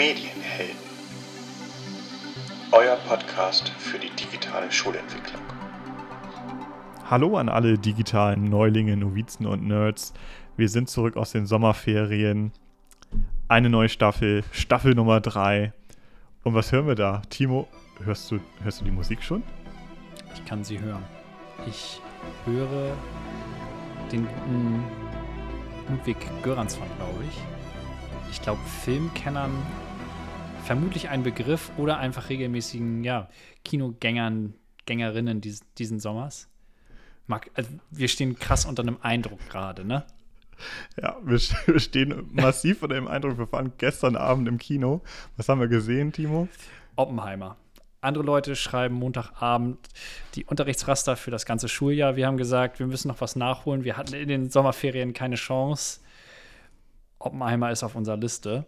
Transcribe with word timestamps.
Medienhelden. 0.00 0.76
Euer 2.72 2.96
Podcast 3.06 3.68
für 3.68 3.98
die 3.98 4.08
digitale 4.08 4.72
Schulentwicklung. 4.72 5.42
Hallo 7.10 7.36
an 7.36 7.50
alle 7.50 7.76
digitalen 7.76 8.44
Neulinge, 8.44 8.96
Novizen 8.96 9.44
und 9.44 9.62
Nerds. 9.62 10.14
Wir 10.56 10.70
sind 10.70 10.88
zurück 10.88 11.18
aus 11.18 11.32
den 11.32 11.44
Sommerferien. 11.44 12.50
Eine 13.46 13.68
neue 13.68 13.90
Staffel, 13.90 14.42
Staffel 14.52 14.94
Nummer 14.94 15.20
3. 15.20 15.74
Und 16.44 16.54
was 16.54 16.72
hören 16.72 16.86
wir 16.86 16.94
da? 16.94 17.20
Timo, 17.28 17.68
hörst 18.02 18.30
du, 18.30 18.40
hörst 18.62 18.80
du 18.80 18.86
die 18.86 18.92
Musik 18.92 19.22
schon? 19.22 19.42
Ich 20.32 20.42
kann 20.46 20.64
sie 20.64 20.80
hören. 20.80 21.04
Ich 21.66 22.00
höre 22.46 22.96
den 24.10 24.26
guten 24.26 24.82
Ludwig 25.90 26.16
Göransson, 26.42 26.86
glaube 26.96 27.22
ich. 27.28 27.38
Ich 28.30 28.40
glaube, 28.40 28.60
Filmkennern 28.82 29.52
vermutlich 30.64 31.08
ein 31.08 31.22
Begriff 31.22 31.70
oder 31.76 31.98
einfach 31.98 32.28
regelmäßigen 32.28 33.04
ja, 33.04 33.28
Kinogängern, 33.64 34.54
Gängerinnen 34.86 35.40
dies, 35.40 35.60
diesen 35.78 36.00
Sommers. 36.00 36.48
Marc, 37.26 37.50
also 37.54 37.70
wir 37.90 38.08
stehen 38.08 38.38
krass 38.38 38.64
unter 38.64 38.82
einem 38.82 38.98
Eindruck 39.02 39.40
gerade, 39.48 39.84
ne? 39.84 40.04
Ja, 41.00 41.16
wir, 41.22 41.38
wir 41.66 41.80
stehen 41.80 42.28
massiv 42.32 42.82
unter 42.82 42.94
dem 42.94 43.08
Eindruck. 43.08 43.38
Wir 43.38 43.50
waren 43.52 43.72
gestern 43.78 44.16
Abend 44.16 44.48
im 44.48 44.58
Kino. 44.58 45.00
Was 45.36 45.48
haben 45.48 45.60
wir 45.60 45.68
gesehen, 45.68 46.12
Timo? 46.12 46.48
Oppenheimer. 46.96 47.56
Andere 48.02 48.24
Leute 48.24 48.56
schreiben 48.56 48.94
Montagabend 48.94 49.78
die 50.34 50.44
Unterrichtsraster 50.46 51.16
für 51.16 51.30
das 51.30 51.44
ganze 51.44 51.68
Schuljahr. 51.68 52.16
Wir 52.16 52.26
haben 52.26 52.38
gesagt, 52.38 52.78
wir 52.78 52.86
müssen 52.86 53.08
noch 53.08 53.20
was 53.20 53.36
nachholen. 53.36 53.84
Wir 53.84 53.96
hatten 53.96 54.14
in 54.14 54.28
den 54.28 54.50
Sommerferien 54.50 55.12
keine 55.12 55.36
Chance. 55.36 56.00
Oppenheimer 57.18 57.70
ist 57.70 57.82
auf 57.82 57.94
unserer 57.94 58.16
Liste. 58.16 58.66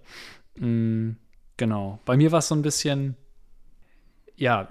Mhm, 0.56 1.16
genau. 1.56 1.98
Bei 2.05 2.16
mir 2.16 2.33
war 2.33 2.41
es 2.41 2.48
so 2.48 2.55
ein 2.55 2.62
bisschen, 2.62 3.16
ja, 4.36 4.69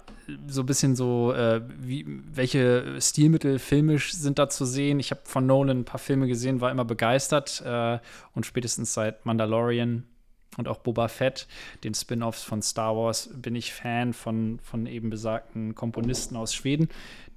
so 0.47 0.61
ein 0.61 0.65
bisschen 0.65 0.95
so, 0.95 1.33
äh, 1.33 1.61
wie, 1.79 2.05
welche 2.07 2.99
Stilmittel 2.99 3.59
filmisch 3.59 4.13
sind 4.13 4.39
da 4.39 4.49
zu 4.49 4.65
sehen. 4.65 4.99
Ich 4.99 5.11
habe 5.11 5.21
von 5.25 5.45
Nolan 5.45 5.79
ein 5.79 5.85
paar 5.85 5.99
Filme 5.99 6.27
gesehen, 6.27 6.61
war 6.61 6.71
immer 6.71 6.85
begeistert 6.85 7.61
äh, 7.65 7.99
und 8.33 8.45
spätestens 8.45 8.93
seit 8.93 9.25
Mandalorian 9.25 10.05
und 10.57 10.67
auch 10.67 10.79
Boba 10.79 11.07
Fett, 11.07 11.47
den 11.83 11.93
Spin-offs 11.93 12.43
von 12.43 12.61
Star 12.61 12.95
Wars, 12.95 13.29
bin 13.33 13.55
ich 13.55 13.73
Fan 13.73 14.13
von, 14.13 14.59
von 14.61 14.85
eben 14.85 15.09
besagten 15.09 15.75
Komponisten 15.75 16.35
aus 16.35 16.53
Schweden, 16.53 16.89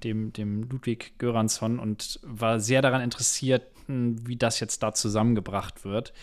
dem, 0.03 0.33
dem 0.33 0.63
Ludwig 0.63 1.17
Göransson, 1.17 1.79
und 1.79 2.19
war 2.23 2.59
sehr 2.59 2.81
daran 2.81 3.01
interessiert, 3.01 3.63
hm, 3.87 4.27
wie 4.27 4.35
das 4.35 4.59
jetzt 4.59 4.83
da 4.83 4.93
zusammengebracht 4.93 5.85
wird. 5.85 6.13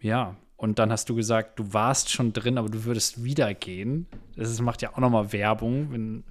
Ja, 0.00 0.36
und 0.58 0.78
dann 0.78 0.92
hast 0.92 1.08
du 1.08 1.14
gesagt, 1.14 1.58
du 1.58 1.72
warst 1.72 2.10
schon 2.10 2.34
drin, 2.34 2.58
aber 2.58 2.68
du 2.68 2.84
würdest 2.84 3.24
wieder 3.24 3.54
gehen. 3.54 4.06
Das 4.36 4.60
macht 4.60 4.82
ja 4.82 4.92
auch 4.92 4.98
noch 4.98 5.08
mal 5.08 5.32
Werbung, 5.32 5.90
wenn 5.92 6.24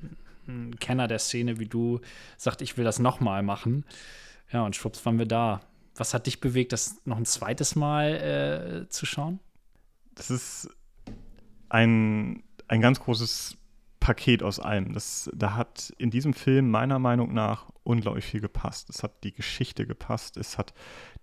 ein 0.48 0.80
Kenner 0.80 1.08
der 1.08 1.20
Szene 1.20 1.58
wie 1.60 1.66
du 1.66 2.02
sagt, 2.38 2.62
ich 2.62 2.78
will 2.78 2.86
das 2.86 3.00
noch 3.00 3.20
mal 3.20 3.42
machen. 3.42 3.84
Ja, 4.52 4.64
und 4.64 4.76
schwupps 4.76 5.04
waren 5.06 5.18
wir 5.18 5.26
da. 5.26 5.62
Was 5.96 6.14
hat 6.14 6.28
dich 6.28 6.40
bewegt, 6.40 6.74
das 6.74 7.02
noch 7.06 7.18
ein 7.18 7.26
zweites 7.26 7.76
Mal 7.76 8.86
äh, 8.86 8.90
zu 8.90 9.08
schauen? 9.08 9.40
das 10.18 10.32
ist 10.32 10.70
ein, 11.70 12.44
ein 12.68 12.82
ganz 12.82 13.00
großes 13.00 13.56
Paket 14.08 14.42
aus 14.42 14.62
allem. 14.62 14.94
Das, 14.94 15.30
da 15.36 15.56
hat 15.56 15.94
in 15.98 16.12
diesem 16.12 16.34
Film 16.34 16.72
meiner 16.72 16.98
Meinung 16.98 17.34
nach 17.34 17.66
unglaublich 17.84 18.24
viel 18.24 18.40
gepasst. 18.40 18.90
Es 18.90 19.04
hat 19.04 19.22
die 19.26 19.34
Geschichte 19.34 19.86
gepasst, 19.86 20.38
es 20.38 20.58
hat 20.58 20.74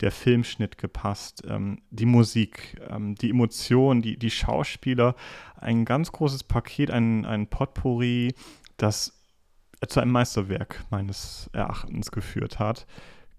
der 0.03 0.13
Filmschnitt 0.13 0.77
gepasst, 0.77 1.43
ähm, 1.49 1.81
die 1.89 2.05
Musik, 2.05 2.79
ähm, 2.91 3.15
die 3.15 3.31
Emotionen, 3.31 4.03
die, 4.03 4.19
die 4.19 4.31
Schauspieler. 4.31 5.15
Ein 5.57 5.87
ganz 5.87 6.13
großes 6.13 6.45
Paket, 6.45 6.91
ein, 6.91 7.25
ein 7.25 7.47
Potpourri, 7.47 8.35
das 8.77 9.19
zu 9.89 10.01
einem 10.01 10.13
Meisterwerk 10.13 10.85
meines 10.91 11.49
Erachtens 11.55 12.11
geführt 12.11 12.59
hat. 12.59 12.87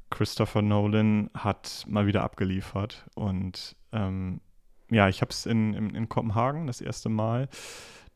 Christopher 0.10 0.64
Nolan 0.64 1.30
hat 1.36 1.86
mal 1.88 2.08
wieder 2.08 2.24
abgeliefert 2.24 3.06
und 3.14 3.76
ähm, 3.92 4.42
ja, 4.90 5.08
ich 5.08 5.22
habe 5.22 5.30
es 5.30 5.46
in, 5.46 5.76
in, 5.76 5.94
in, 5.94 6.10
Kopenhagen 6.10 6.66
das 6.66 6.82
erste 6.82 7.10
Mal 7.10 7.48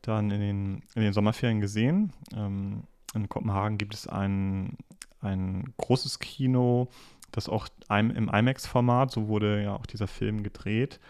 dann 0.02 0.30
in 0.30 0.40
den, 0.40 0.82
in 0.94 1.02
den 1.02 1.12
Sommerferien 1.12 1.60
gesehen. 1.60 2.12
Ähm, 2.34 2.84
in 3.14 3.28
Kopenhagen 3.28 3.78
gibt 3.78 3.94
es 3.94 4.06
ein, 4.06 4.76
ein 5.20 5.72
großes 5.76 6.18
Kino, 6.18 6.88
das 7.32 7.48
auch 7.48 7.68
im 7.88 8.28
IMAX-Format, 8.28 9.10
so 9.10 9.28
wurde 9.28 9.62
ja 9.62 9.74
auch 9.74 9.86
dieser 9.86 10.06
Film 10.06 10.42
gedreht. 10.42 11.00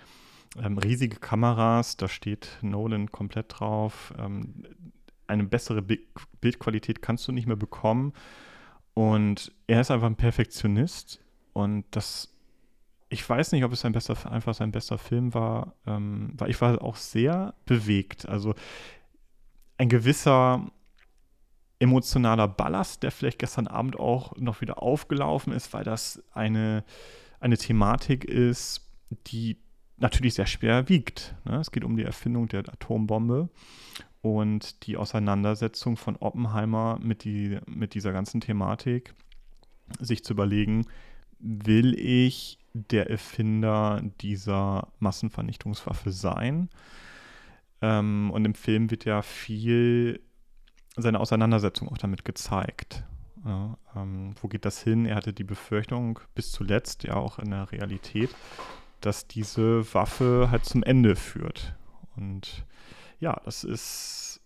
Ähm, 0.59 0.79
riesige 0.79 1.17
Kameras, 1.17 1.97
da 1.97 2.09
steht 2.09 2.59
Nolan 2.63 3.11
komplett 3.11 3.61
drauf. 3.61 4.13
Ähm, 4.19 4.65
eine 5.27 5.45
bessere 5.45 5.83
Bildqualität 5.83 7.03
kannst 7.03 7.29
du 7.29 7.33
nicht 7.33 7.47
mehr 7.47 7.57
bekommen. 7.57 8.13
Und 8.95 9.53
er 9.67 9.81
ist 9.81 9.91
einfach 9.91 10.09
ein 10.09 10.17
Perfektionist 10.17 11.21
und 11.53 11.85
das 11.93 12.33
ich 13.11 13.29
weiß 13.29 13.53
nicht, 13.53 13.65
ob 13.65 13.73
es 13.73 13.81
sein 13.81 13.93
bester, 13.93 14.31
einfach 14.31 14.55
sein 14.55 14.71
bester 14.71 14.97
Film 14.97 15.35
war, 15.35 15.75
ähm, 15.87 16.33
weil 16.39 16.49
ich 16.49 16.61
war 16.61 16.81
auch 16.81 16.97
sehr 16.97 17.55
bewegt. 17.67 18.29
Also 18.29 18.55
ein 19.77 19.89
gewisser 19.89 20.71
emotionaler 21.81 22.47
Ballast, 22.47 23.03
der 23.03 23.11
vielleicht 23.11 23.41
gestern 23.41 23.67
Abend 23.67 23.99
auch 23.99 24.37
noch 24.37 24.61
wieder 24.61 24.81
aufgelaufen 24.83 25.53
ist, 25.53 25.73
weil 25.73 25.83
das 25.83 26.23
eine, 26.33 26.85
eine 27.41 27.59
Thematik 27.59 28.25
ist, 28.25 28.89
die 29.27 29.59
natürlich 29.97 30.35
sehr 30.35 30.47
schwer 30.47 30.89
wiegt. 30.89 31.35
Ne? 31.45 31.57
Es 31.57 31.73
geht 31.73 31.85
um 31.85 31.97
die 31.97 32.05
Erfindung 32.05 32.47
der 32.47 32.61
Atombombe 32.61 33.49
und 34.23 34.87
die 34.87 34.97
Auseinandersetzung 34.97 35.97
von 35.97 36.17
Oppenheimer 36.17 36.99
mit, 37.03 37.25
die, 37.25 37.59
mit 37.67 37.95
dieser 37.95 38.13
ganzen 38.13 38.41
Thematik, 38.41 39.15
sich 39.99 40.23
zu 40.23 40.35
überlegen, 40.35 40.87
will 41.41 41.99
ich 41.99 42.59
der 42.73 43.11
Erfinder 43.11 44.03
dieser 44.21 44.89
Massenvernichtungswaffe 45.01 46.13
sein. 46.13 46.69
Ähm, 47.83 48.31
und 48.33 48.45
im 48.45 48.55
Film 48.55 48.91
wird 48.91 49.05
ja 49.05 49.23
viel 49.23 50.21
seine 50.97 51.21
Auseinandersetzung 51.21 51.89
auch 51.89 51.99
damit 51.99 52.25
gezeigt. 52.25 53.05
Ja, 53.45 53.79
ähm, 53.97 54.35
wo 54.41 54.49
geht 54.49 54.65
das 54.65 54.83
hin? 54.83 55.07
Er 55.07 55.17
hatte 55.17 55.33
die 55.33 55.45
Befürchtung 55.45 56.21
bis 56.35 56.53
zuletzt, 56.53 57.05
ja 57.05 57.15
auch 57.15 57.39
in 57.39 57.51
der 57.51 57.73
Realität, 57.73 58.35
dass 59.01 59.27
diese 59.27 59.95
Waffe 59.95 60.49
halt 60.51 60.67
zum 60.67 60.83
Ende 60.83 61.17
führt. 61.17 61.75
Und 62.17 62.67
ja, 63.19 63.41
das 63.45 63.65
ist 63.65 64.43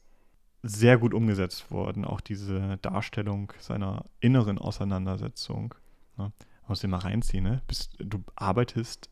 sehr 0.63 0.97
gut 0.97 1.13
umgesetzt 1.13 1.71
worden, 1.71 2.05
auch 2.05 2.21
diese 2.21 2.79
Darstellung 2.79 3.53
seiner 3.59 4.05
inneren 4.21 4.59
Auseinandersetzung. 4.59 5.75
Ne? 6.17 6.33
Muss 6.69 6.81
dir 6.81 6.89
mal 6.89 6.99
reinziehen, 6.99 7.45
ne? 7.45 7.63
Bist, 7.67 7.95
du 7.99 8.23
arbeitest 8.37 9.11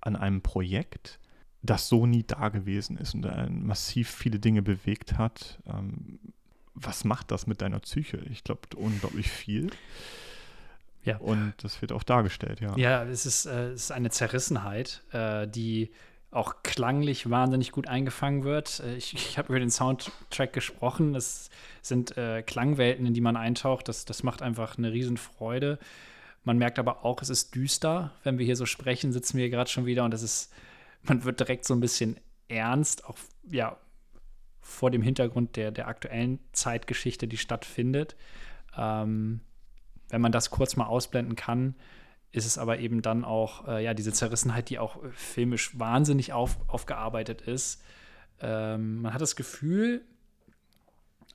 an 0.00 0.16
einem 0.16 0.42
Projekt, 0.42 1.18
das 1.62 1.88
so 1.88 2.06
nie 2.06 2.24
da 2.24 2.48
gewesen 2.48 2.96
ist 2.96 3.14
und 3.14 3.26
massiv 3.64 4.10
viele 4.10 4.38
Dinge 4.38 4.62
bewegt 4.62 5.18
hat. 5.18 5.58
Ähm, 5.66 6.18
was 6.74 7.04
macht 7.04 7.30
das 7.30 7.46
mit 7.46 7.60
deiner 7.60 7.80
Psyche? 7.80 8.18
Ich 8.30 8.44
glaube, 8.44 8.62
unglaublich 8.76 9.28
viel. 9.30 9.70
Ja. 11.02 11.16
Und 11.18 11.54
das 11.58 11.80
wird 11.80 11.92
auch 11.92 12.02
dargestellt, 12.02 12.60
ja. 12.60 12.76
Ja, 12.76 13.04
es 13.04 13.26
ist, 13.26 13.46
äh, 13.46 13.70
es 13.70 13.84
ist 13.84 13.92
eine 13.92 14.10
Zerrissenheit, 14.10 15.02
äh, 15.12 15.48
die 15.48 15.90
auch 16.30 16.62
klanglich 16.62 17.30
wahnsinnig 17.30 17.72
gut 17.72 17.88
eingefangen 17.88 18.44
wird. 18.44 18.80
Äh, 18.80 18.96
ich, 18.96 19.14
ich 19.14 19.38
habe 19.38 19.48
über 19.48 19.60
den 19.60 19.70
Soundtrack 19.70 20.52
gesprochen. 20.52 21.14
Es 21.14 21.50
sind 21.82 22.16
äh, 22.16 22.42
Klangwelten, 22.42 23.06
in 23.06 23.14
die 23.14 23.20
man 23.20 23.36
eintaucht. 23.36 23.88
Das, 23.88 24.04
das 24.04 24.22
macht 24.22 24.42
einfach 24.42 24.76
eine 24.76 24.92
Riesenfreude. 24.92 25.78
Man 26.44 26.58
merkt 26.58 26.78
aber 26.78 27.04
auch, 27.04 27.20
es 27.22 27.30
ist 27.30 27.54
düster. 27.54 28.12
Wenn 28.22 28.38
wir 28.38 28.46
hier 28.46 28.56
so 28.56 28.66
sprechen, 28.66 29.12
sitzen 29.12 29.38
wir 29.38 29.50
gerade 29.50 29.70
schon 29.70 29.86
wieder 29.86 30.04
und 30.04 30.14
es 30.14 30.22
ist, 30.22 30.52
man 31.02 31.24
wird 31.24 31.40
direkt 31.40 31.64
so 31.64 31.74
ein 31.74 31.80
bisschen 31.80 32.18
ernst, 32.48 33.04
auch 33.04 33.18
ja, 33.50 33.78
vor 34.60 34.90
dem 34.90 35.02
Hintergrund 35.02 35.56
der, 35.56 35.70
der 35.70 35.88
aktuellen 35.88 36.38
Zeitgeschichte, 36.52 37.26
die 37.26 37.38
stattfindet. 37.38 38.16
Ähm, 38.76 39.40
wenn 40.08 40.20
man 40.20 40.32
das 40.32 40.50
kurz 40.50 40.76
mal 40.76 40.86
ausblenden 40.86 41.36
kann, 41.36 41.74
ist 42.32 42.46
es 42.46 42.58
aber 42.58 42.78
eben 42.78 43.02
dann 43.02 43.24
auch, 43.24 43.66
äh, 43.66 43.84
ja, 43.84 43.94
diese 43.94 44.12
Zerrissenheit, 44.12 44.68
die 44.68 44.78
auch 44.78 44.98
filmisch 45.12 45.78
wahnsinnig 45.78 46.32
auf, 46.32 46.58
aufgearbeitet 46.68 47.42
ist. 47.42 47.82
Ähm, 48.40 49.02
man 49.02 49.14
hat 49.14 49.20
das 49.20 49.36
Gefühl, 49.36 50.02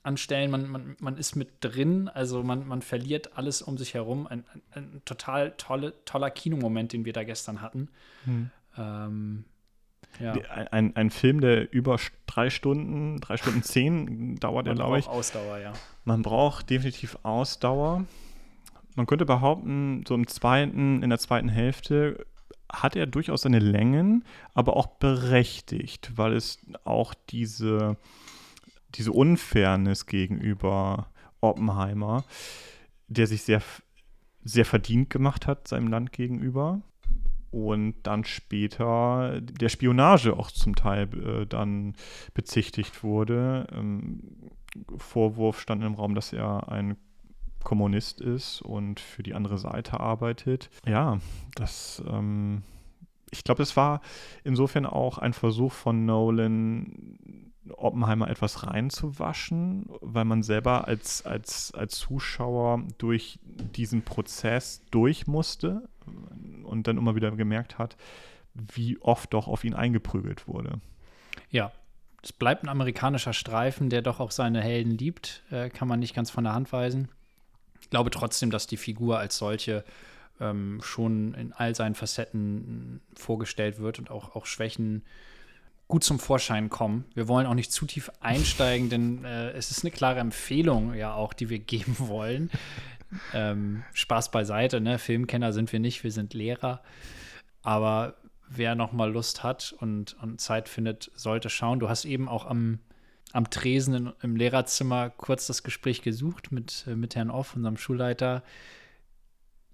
an 0.04 0.16
Stellen, 0.18 0.50
man, 0.50 0.68
man, 0.68 0.96
man 1.00 1.16
ist 1.16 1.34
mit 1.34 1.48
drin, 1.60 2.08
also 2.08 2.42
man, 2.42 2.68
man 2.68 2.82
verliert 2.82 3.36
alles 3.36 3.62
um 3.62 3.78
sich 3.78 3.94
herum. 3.94 4.26
Ein, 4.26 4.44
ein, 4.52 4.62
ein 4.72 5.02
total 5.04 5.54
tolle, 5.56 5.94
toller 6.04 6.30
Kinomoment, 6.30 6.92
den 6.92 7.04
wir 7.04 7.14
da 7.14 7.24
gestern 7.24 7.62
hatten. 7.62 7.88
Hm. 8.24 8.50
Ähm, 8.76 9.44
ja. 10.20 10.34
Ein, 10.70 10.94
ein 10.94 11.10
Film, 11.10 11.40
der 11.40 11.72
über 11.72 11.98
drei 12.26 12.50
Stunden, 12.50 13.18
drei 13.20 13.38
Stunden 13.38 13.62
zehn 13.62 14.36
dauert, 14.36 14.66
er, 14.66 14.74
glaube 14.74 14.98
ich. 14.98 15.08
Ausdauer, 15.08 15.58
ja. 15.58 15.72
Man 16.04 16.22
braucht 16.22 16.68
definitiv 16.68 17.18
Ausdauer. 17.22 18.04
Man 18.94 19.06
könnte 19.06 19.24
behaupten, 19.24 20.04
so 20.06 20.14
im 20.14 20.26
zweiten, 20.26 21.02
in 21.02 21.10
der 21.10 21.18
zweiten 21.18 21.48
Hälfte 21.48 22.26
hat 22.70 22.94
er 22.94 23.06
durchaus 23.06 23.42
seine 23.42 23.58
Längen, 23.58 24.24
aber 24.52 24.76
auch 24.76 24.86
berechtigt, 24.86 26.12
weil 26.16 26.34
es 26.34 26.58
auch 26.84 27.14
diese, 27.30 27.96
diese 28.94 29.12
Unfairness 29.12 30.06
gegenüber 30.06 31.08
Oppenheimer, 31.40 32.24
der 33.08 33.26
sich 33.26 33.42
sehr, 33.42 33.62
sehr 34.42 34.64
verdient 34.64 35.10
gemacht 35.10 35.46
hat 35.46 35.68
seinem 35.68 35.88
Land 35.88 36.12
gegenüber 36.12 36.82
und 37.50 37.94
dann 38.02 38.24
später 38.24 39.40
der 39.40 39.68
Spionage 39.68 40.36
auch 40.36 40.50
zum 40.50 40.74
Teil 40.74 41.08
äh, 41.14 41.46
dann 41.46 41.94
bezichtigt 42.34 43.04
wurde. 43.04 43.68
Ähm, 43.72 44.50
Vorwurf 44.96 45.60
stand 45.60 45.84
im 45.84 45.94
Raum, 45.94 46.16
dass 46.16 46.32
er 46.32 46.68
ein 46.68 46.96
Kommunist 47.62 48.20
ist 48.20 48.60
und 48.60 48.98
für 48.98 49.22
die 49.22 49.34
andere 49.34 49.58
Seite 49.58 50.00
arbeitet. 50.00 50.68
Ja, 50.84 51.18
das, 51.54 52.02
ähm, 52.08 52.62
ich 53.30 53.44
glaube, 53.44 53.62
es 53.62 53.76
war 53.76 54.00
insofern 54.42 54.84
auch 54.84 55.18
ein 55.18 55.32
Versuch 55.32 55.72
von 55.72 56.04
Nolan, 56.04 57.52
Oppenheimer 57.70 58.28
etwas 58.28 58.66
reinzuwaschen, 58.66 59.86
weil 60.00 60.24
man 60.24 60.42
selber 60.42 60.86
als, 60.86 61.24
als, 61.24 61.72
als 61.74 61.98
Zuschauer 61.98 62.82
durch 62.98 63.38
diesen 63.44 64.02
Prozess 64.02 64.82
durch 64.90 65.26
musste 65.26 65.88
und 66.64 66.86
dann 66.86 66.98
immer 66.98 67.14
wieder 67.14 67.30
gemerkt 67.32 67.78
hat, 67.78 67.96
wie 68.54 68.98
oft 69.00 69.32
doch 69.32 69.48
auf 69.48 69.64
ihn 69.64 69.74
eingeprügelt 69.74 70.46
wurde. 70.46 70.80
Ja, 71.50 71.72
es 72.22 72.32
bleibt 72.32 72.62
ein 72.62 72.68
amerikanischer 72.68 73.32
Streifen, 73.32 73.90
der 73.90 74.02
doch 74.02 74.20
auch 74.20 74.30
seine 74.30 74.62
Helden 74.62 74.92
liebt, 74.92 75.42
äh, 75.50 75.68
kann 75.68 75.88
man 75.88 76.00
nicht 76.00 76.14
ganz 76.14 76.30
von 76.30 76.44
der 76.44 76.54
Hand 76.54 76.72
weisen. 76.72 77.08
Ich 77.80 77.90
glaube 77.90 78.10
trotzdem, 78.10 78.50
dass 78.50 78.66
die 78.66 78.76
Figur 78.76 79.18
als 79.18 79.36
solche 79.36 79.84
ähm, 80.40 80.80
schon 80.82 81.34
in 81.34 81.52
all 81.52 81.74
seinen 81.74 81.94
Facetten 81.94 83.02
vorgestellt 83.14 83.78
wird 83.78 83.98
und 83.98 84.10
auch, 84.10 84.34
auch 84.34 84.46
Schwächen 84.46 85.02
gut 85.88 86.04
zum 86.04 86.18
Vorschein 86.18 86.70
kommen. 86.70 87.04
Wir 87.14 87.28
wollen 87.28 87.46
auch 87.46 87.54
nicht 87.54 87.72
zu 87.72 87.86
tief 87.86 88.10
einsteigen, 88.20 88.88
denn 88.88 89.24
äh, 89.24 89.50
es 89.50 89.70
ist 89.70 89.84
eine 89.84 89.90
klare 89.90 90.20
Empfehlung 90.20 90.94
ja 90.94 91.14
auch, 91.14 91.32
die 91.32 91.50
wir 91.50 91.58
geben 91.60 91.96
wollen. 91.98 92.50
Ähm, 93.32 93.84
Spaß 93.92 94.30
beiseite, 94.30 94.80
ne? 94.80 94.98
Filmkenner 94.98 95.52
sind 95.52 95.72
wir 95.72 95.80
nicht, 95.80 96.02
wir 96.02 96.10
sind 96.10 96.34
Lehrer. 96.34 96.82
Aber 97.62 98.16
wer 98.48 98.74
noch 98.74 98.92
mal 98.92 99.10
Lust 99.10 99.42
hat 99.42 99.74
und, 99.78 100.16
und 100.22 100.40
Zeit 100.40 100.68
findet, 100.68 101.10
sollte 101.14 101.48
schauen. 101.50 101.80
Du 101.80 101.88
hast 101.88 102.04
eben 102.04 102.28
auch 102.28 102.46
am, 102.46 102.80
am 103.32 103.48
Tresen 103.50 103.94
in, 103.94 104.12
im 104.22 104.36
Lehrerzimmer 104.36 105.10
kurz 105.10 105.46
das 105.46 105.62
Gespräch 105.62 106.02
gesucht 106.02 106.50
mit, 106.50 106.86
äh, 106.88 106.96
mit 106.96 107.14
Herrn 107.14 107.30
Off, 107.30 107.54
unserem 107.54 107.76
Schulleiter. 107.76 108.42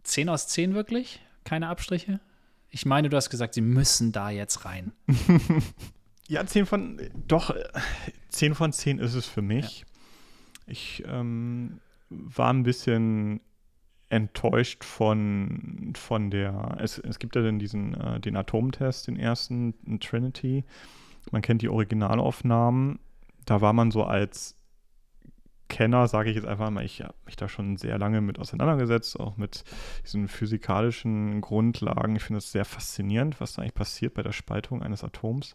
Zehn 0.02 0.28
aus 0.28 0.48
zehn 0.48 0.74
wirklich? 0.74 1.20
Keine 1.44 1.68
Abstriche? 1.68 2.20
Ich 2.68 2.86
meine, 2.86 3.08
du 3.08 3.16
hast 3.16 3.30
gesagt, 3.30 3.54
sie 3.54 3.62
müssen 3.62 4.12
da 4.12 4.30
jetzt 4.30 4.64
rein. 4.64 4.92
ja, 6.30 6.46
zehn 6.46 6.64
von, 6.64 7.00
doch, 7.26 7.54
zehn 8.28 8.54
von 8.54 8.72
zehn 8.72 9.00
ist 9.00 9.14
es 9.14 9.26
für 9.26 9.42
mich. 9.42 9.80
Ja. 9.80 9.86
Ich 10.66 11.02
ähm, 11.08 11.80
war 12.08 12.52
ein 12.52 12.62
bisschen 12.62 13.40
enttäuscht 14.10 14.84
von, 14.84 15.92
von 15.96 16.30
der, 16.30 16.76
es, 16.80 16.98
es 16.98 17.18
gibt 17.18 17.34
ja 17.34 17.42
dann 17.42 17.58
diesen, 17.58 17.94
äh, 17.94 18.20
den 18.20 18.36
Atomtest, 18.36 19.08
den 19.08 19.16
ersten, 19.16 19.74
in 19.84 19.98
Trinity. 19.98 20.64
Man 21.32 21.42
kennt 21.42 21.62
die 21.62 21.68
Originalaufnahmen. 21.68 23.00
Da 23.44 23.60
war 23.60 23.72
man 23.72 23.90
so 23.90 24.04
als 24.04 24.56
Kenner, 25.70 26.06
sage 26.08 26.28
ich 26.28 26.36
jetzt 26.36 26.46
einfach 26.46 26.68
mal, 26.68 26.84
ich 26.84 27.00
habe 27.00 27.14
mich 27.24 27.36
da 27.36 27.48
schon 27.48 27.78
sehr 27.78 27.96
lange 27.96 28.20
mit 28.20 28.38
auseinandergesetzt, 28.38 29.18
auch 29.18 29.38
mit 29.38 29.64
diesen 30.04 30.28
physikalischen 30.28 31.40
Grundlagen. 31.40 32.16
Ich 32.16 32.22
finde 32.22 32.38
es 32.38 32.52
sehr 32.52 32.66
faszinierend, 32.66 33.40
was 33.40 33.54
da 33.54 33.62
eigentlich 33.62 33.74
passiert 33.74 34.12
bei 34.12 34.22
der 34.22 34.32
Spaltung 34.32 34.82
eines 34.82 35.02
Atoms 35.02 35.54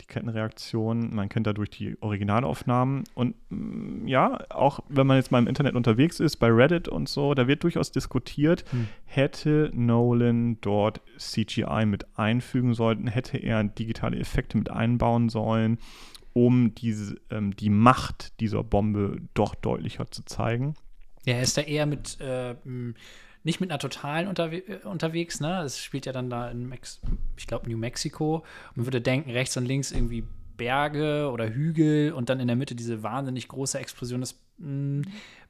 die 0.00 0.06
Kettenreaktion. 0.06 1.14
Man 1.14 1.28
kennt 1.28 1.46
dadurch 1.46 1.70
die 1.70 1.96
Originalaufnahmen. 2.00 3.04
Und 3.14 3.36
mm, 3.50 4.06
ja, 4.06 4.40
auch 4.50 4.80
wenn 4.88 5.06
man 5.06 5.16
jetzt 5.16 5.30
mal 5.30 5.38
im 5.38 5.46
Internet 5.46 5.74
unterwegs 5.74 6.20
ist, 6.20 6.36
bei 6.36 6.48
Reddit 6.48 6.88
und 6.88 7.08
so, 7.08 7.34
da 7.34 7.46
wird 7.46 7.62
durchaus 7.62 7.92
diskutiert, 7.92 8.64
hm. 8.70 8.88
hätte 9.04 9.70
Nolan 9.72 10.58
dort 10.60 11.00
CGI 11.16 11.86
mit 11.86 12.06
einfügen 12.18 12.74
sollen, 12.74 13.06
hätte 13.06 13.38
er 13.38 13.62
digitale 13.64 14.18
Effekte 14.18 14.58
mit 14.58 14.70
einbauen 14.70 15.28
sollen, 15.28 15.78
um 16.34 16.74
diese, 16.74 17.16
ähm, 17.30 17.56
die 17.56 17.70
Macht 17.70 18.38
dieser 18.40 18.62
Bombe 18.62 19.16
doch 19.32 19.54
deutlicher 19.54 20.10
zu 20.10 20.24
zeigen. 20.24 20.74
Ja, 21.24 21.36
er 21.36 21.42
ist 21.42 21.56
da 21.56 21.62
eher 21.62 21.86
mit 21.86 22.20
äh, 22.20 22.54
nicht 23.44 23.60
mit 23.60 23.70
einer 23.70 23.78
totalen 23.78 24.26
unterwe 24.28 24.56
äh, 24.56 24.84
unterwegs, 24.84 25.40
ne? 25.40 25.62
Es 25.62 25.78
spielt 25.78 26.04
ja 26.06 26.12
dann 26.12 26.28
da 26.28 26.50
in, 26.50 26.68
Mex 26.68 27.00
ich 27.36 27.46
glaube, 27.46 27.70
New 27.70 27.78
Mexico. 27.78 28.44
Man 28.74 28.84
würde 28.84 29.00
denken, 29.00 29.30
rechts 29.30 29.56
und 29.56 29.64
links 29.64 29.92
irgendwie 29.92 30.24
Berge 30.56 31.30
oder 31.32 31.48
Hügel 31.48 32.12
und 32.12 32.28
dann 32.28 32.40
in 32.40 32.46
der 32.46 32.56
Mitte 32.56 32.74
diese 32.74 33.02
wahnsinnig 33.02 33.48
große 33.48 33.78
Explosion. 33.78 34.20
Das 34.20 34.38
mh, 34.58 35.02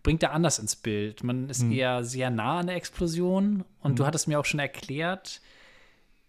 bringt 0.02 0.22
er 0.22 0.32
anders 0.32 0.58
ins 0.58 0.76
Bild. 0.76 1.24
Man 1.24 1.48
ist 1.48 1.62
mhm. 1.62 1.72
eher 1.72 2.04
sehr 2.04 2.30
nah 2.30 2.60
an 2.60 2.66
der 2.66 2.76
Explosion. 2.76 3.64
Und 3.80 3.92
mhm. 3.92 3.96
du 3.96 4.06
hattest 4.06 4.28
mir 4.28 4.38
auch 4.38 4.44
schon 4.44 4.60
erklärt, 4.60 5.40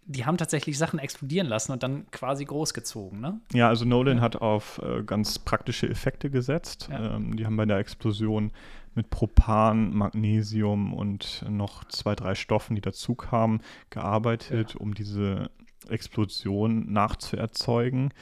die 0.05 0.25
haben 0.25 0.37
tatsächlich 0.37 0.77
Sachen 0.77 0.99
explodieren 0.99 1.47
lassen 1.47 1.71
und 1.71 1.81
dann 1.81 2.09
quasi 2.11 2.45
großgezogen, 2.45 3.19
ne? 3.19 3.39
Ja, 3.53 3.69
also 3.69 3.85
Nolan 3.85 4.17
ja. 4.17 4.23
hat 4.23 4.35
auf 4.37 4.79
äh, 4.83 5.03
ganz 5.03 5.39
praktische 5.39 5.89
Effekte 5.89 6.29
gesetzt. 6.29 6.89
Ja. 6.91 7.15
Ähm, 7.15 7.35
die 7.35 7.45
haben 7.45 7.57
bei 7.57 7.65
der 7.65 7.77
Explosion 7.77 8.51
mit 8.93 9.09
Propan, 9.09 9.93
Magnesium 9.93 10.93
und 10.93 11.43
noch 11.49 11.83
zwei, 11.85 12.15
drei 12.15 12.35
Stoffen, 12.35 12.75
die 12.75 12.81
dazu 12.81 13.15
kamen, 13.15 13.61
gearbeitet, 13.89 14.73
ja. 14.73 14.79
um 14.79 14.93
diese 14.93 15.49
Explosion 15.89 16.91
nachzuerzeugen. 16.91 18.13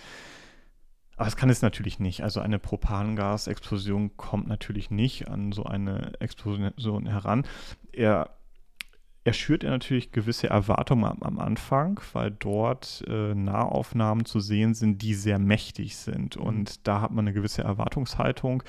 Aber 1.15 1.27
es 1.27 1.35
kann 1.35 1.49
es 1.49 1.61
natürlich 1.61 1.99
nicht. 1.99 2.23
Also 2.23 2.39
eine 2.39 2.59
Propangasexplosion 2.59 4.17
kommt 4.17 4.47
natürlich 4.47 4.89
nicht 4.89 5.27
an 5.27 5.51
so 5.51 5.63
eine 5.63 6.13
Explosion 6.19 7.05
heran. 7.05 7.45
Er, 7.91 8.31
er 9.25 9.33
schürt 9.33 9.63
er 9.63 9.71
natürlich 9.71 10.11
gewisse 10.11 10.49
Erwartungen 10.49 11.05
am, 11.05 11.23
am 11.23 11.39
Anfang, 11.39 11.99
weil 12.11 12.31
dort 12.31 13.03
äh, 13.07 13.33
Nahaufnahmen 13.33 14.25
zu 14.25 14.39
sehen 14.39 14.73
sind, 14.73 15.01
die 15.01 15.13
sehr 15.13 15.39
mächtig 15.39 15.95
sind. 15.95 16.35
Mhm. 16.35 16.41
Und 16.41 16.87
da 16.87 17.01
hat 17.01 17.11
man 17.11 17.25
eine 17.25 17.33
gewisse 17.33 17.63
Erwartungshaltung. 17.63 18.63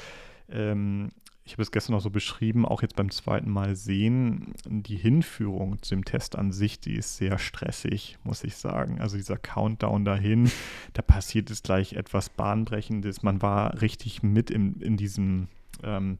Ähm, 0.49 1.11
ich 1.47 1.53
habe 1.53 1.63
es 1.63 1.73
gestern 1.73 1.93
noch 1.93 2.01
so 2.01 2.09
beschrieben, 2.09 2.65
auch 2.65 2.81
jetzt 2.81 2.97
beim 2.97 3.11
zweiten 3.11 3.51
Mal 3.51 3.77
sehen, 3.77 4.55
die 4.65 4.97
Hinführung 4.97 5.83
zu 5.83 5.95
dem 5.95 6.05
Test 6.05 6.37
an 6.37 6.53
sich, 6.53 6.81
die 6.81 6.95
ist 6.95 7.19
sehr 7.19 7.39
stressig, 7.39 8.17
muss 8.25 8.45
ich 8.45 8.57
sagen. 8.57 8.99
Also 8.99 9.19
dieser 9.19 9.37
Countdown 9.37 10.07
dahin, 10.07 10.51
da 10.95 11.03
passiert 11.03 11.51
es 11.51 11.63
gleich 11.63 11.93
etwas 11.95 12.31
Bahnbrechendes. 12.31 13.23
Man 13.23 13.43
war 13.43 13.83
richtig 13.83 14.23
mit 14.23 14.51
in, 14.51 14.81
in 14.81 14.97
diesem, 14.97 15.49
ähm, 15.83 16.17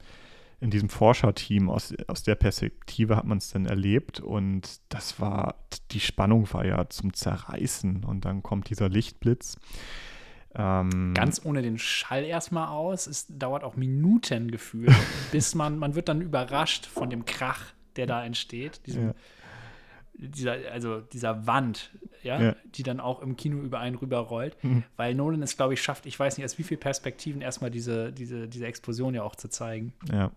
in 0.59 0.69
diesem 0.69 0.89
Forscherteam. 0.89 1.69
Aus, 1.69 1.93
aus 2.07 2.23
der 2.23 2.35
Perspektive 2.35 3.15
hat 3.15 3.25
man 3.25 3.37
es 3.37 3.49
dann 3.49 3.65
erlebt 3.65 4.19
und 4.19 4.79
das 4.89 5.19
war, 5.19 5.55
die 5.91 5.99
Spannung 5.99 6.51
war 6.53 6.65
ja 6.65 6.89
zum 6.89 7.13
Zerreißen 7.13 8.03
und 8.03 8.25
dann 8.25 8.43
kommt 8.43 8.69
dieser 8.69 8.89
Lichtblitz. 8.89 9.57
Ähm, 10.57 11.13
Ganz 11.13 11.41
ohne 11.43 11.61
den 11.61 11.77
Schall 11.77 12.23
erstmal 12.23 12.69
aus. 12.69 13.07
Es 13.07 13.25
dauert 13.27 13.63
auch 13.63 13.75
Minuten 13.75 14.49
gefühlt, 14.51 14.93
bis 15.31 15.53
man, 15.53 15.77
man 15.77 15.95
wird 15.95 16.07
dann 16.07 16.21
überrascht 16.21 16.85
von 16.85 17.09
dem 17.09 17.25
Krach, 17.25 17.73
der 17.97 18.07
da 18.07 18.23
entsteht. 18.23 18.85
Diesem, 18.85 19.07
ja. 19.07 19.13
Dieser, 20.17 20.55
also 20.71 21.01
dieser 21.01 21.45
Wand, 21.45 21.91
ja, 22.23 22.41
ja, 22.41 22.55
die 22.63 22.83
dann 22.83 23.01
auch 23.01 23.21
im 23.21 23.35
Kino 23.35 23.57
über 23.57 23.79
einen 23.79 23.97
rüberrollt, 23.97 24.55
mhm. 24.63 24.85
weil 24.95 25.13
Nolan 25.13 25.41
es, 25.41 25.57
glaube 25.57 25.73
ich, 25.73 25.81
schafft, 25.81 26.05
ich 26.05 26.17
weiß 26.17 26.37
nicht, 26.37 26.45
aus 26.45 26.57
wie 26.57 26.63
vielen 26.63 26.79
Perspektiven 26.79 27.41
erstmal 27.41 27.69
diese, 27.69 28.13
diese, 28.13 28.47
diese 28.47 28.65
Explosion 28.65 29.13
ja 29.13 29.23
auch 29.23 29.35
zu 29.35 29.49
zeigen. 29.49 29.91
Ja. 30.09 30.31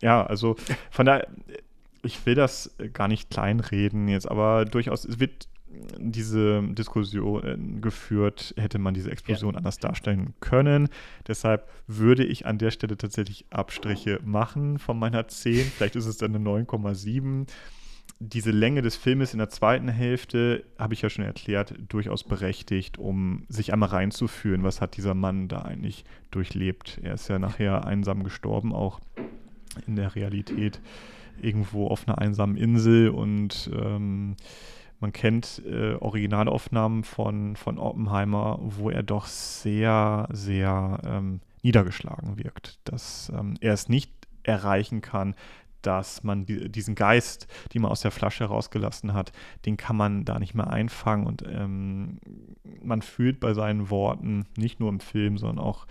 Ja, 0.00 0.24
also 0.24 0.56
von 0.90 1.06
daher, 1.06 1.26
ich 2.02 2.24
will 2.26 2.34
das 2.34 2.74
gar 2.92 3.08
nicht 3.08 3.30
kleinreden 3.30 4.08
jetzt, 4.08 4.30
aber 4.30 4.64
durchaus, 4.64 5.04
es 5.04 5.18
wird 5.18 5.48
diese 5.98 6.62
Diskussion 6.62 7.44
äh, 7.44 7.80
geführt, 7.80 8.54
hätte 8.56 8.78
man 8.78 8.94
diese 8.94 9.10
Explosion 9.10 9.54
ja. 9.54 9.58
anders 9.58 9.78
darstellen 9.78 10.34
können. 10.40 10.88
Deshalb 11.26 11.68
würde 11.86 12.24
ich 12.24 12.46
an 12.46 12.58
der 12.58 12.70
Stelle 12.70 12.96
tatsächlich 12.96 13.46
Abstriche 13.50 14.20
machen 14.24 14.78
von 14.78 14.98
meiner 14.98 15.28
10. 15.28 15.66
Vielleicht 15.66 15.96
ist 15.96 16.06
es 16.06 16.16
dann 16.16 16.34
eine 16.34 16.44
9,7. 16.44 17.46
Diese 18.20 18.50
Länge 18.50 18.82
des 18.82 18.96
Filmes 18.96 19.32
in 19.32 19.38
der 19.38 19.50
zweiten 19.50 19.88
Hälfte, 19.88 20.64
habe 20.78 20.94
ich 20.94 21.02
ja 21.02 21.10
schon 21.10 21.24
erklärt, 21.24 21.74
durchaus 21.88 22.24
berechtigt, 22.24 22.98
um 22.98 23.44
sich 23.48 23.72
einmal 23.72 23.90
reinzuführen, 23.90 24.64
was 24.64 24.80
hat 24.80 24.96
dieser 24.96 25.14
Mann 25.14 25.46
da 25.46 25.62
eigentlich 25.62 26.04
durchlebt. 26.30 26.98
Er 27.02 27.14
ist 27.14 27.28
ja 27.28 27.38
nachher 27.38 27.86
einsam 27.86 28.24
gestorben, 28.24 28.72
auch 28.72 29.00
in 29.86 29.96
der 29.96 30.14
Realität 30.14 30.80
irgendwo 31.40 31.88
auf 31.88 32.06
einer 32.06 32.18
einsamen 32.18 32.56
Insel 32.56 33.10
und 33.10 33.70
ähm, 33.72 34.36
man 35.00 35.12
kennt 35.12 35.62
äh, 35.64 35.94
Originalaufnahmen 35.94 37.04
von, 37.04 37.54
von 37.54 37.78
Oppenheimer, 37.78 38.58
wo 38.60 38.90
er 38.90 39.04
doch 39.04 39.26
sehr, 39.26 40.28
sehr 40.32 41.00
ähm, 41.04 41.40
niedergeschlagen 41.62 42.36
wirkt. 42.36 42.80
Dass 42.84 43.30
ähm, 43.32 43.56
er 43.60 43.74
es 43.74 43.88
nicht 43.88 44.10
erreichen 44.42 45.00
kann, 45.00 45.34
dass 45.82 46.24
man 46.24 46.46
die, 46.46 46.68
diesen 46.68 46.96
Geist, 46.96 47.46
den 47.72 47.82
man 47.82 47.92
aus 47.92 48.00
der 48.00 48.10
Flasche 48.10 48.46
rausgelassen 48.46 49.14
hat, 49.14 49.30
den 49.64 49.76
kann 49.76 49.96
man 49.96 50.24
da 50.24 50.40
nicht 50.40 50.54
mehr 50.54 50.68
einfangen. 50.68 51.26
Und 51.26 51.44
ähm, 51.46 52.18
man 52.82 53.02
fühlt 53.02 53.38
bei 53.38 53.54
seinen 53.54 53.90
Worten, 53.90 54.46
nicht 54.56 54.80
nur 54.80 54.88
im 54.88 54.98
Film, 54.98 55.38
sondern 55.38 55.64
auch 55.64 55.86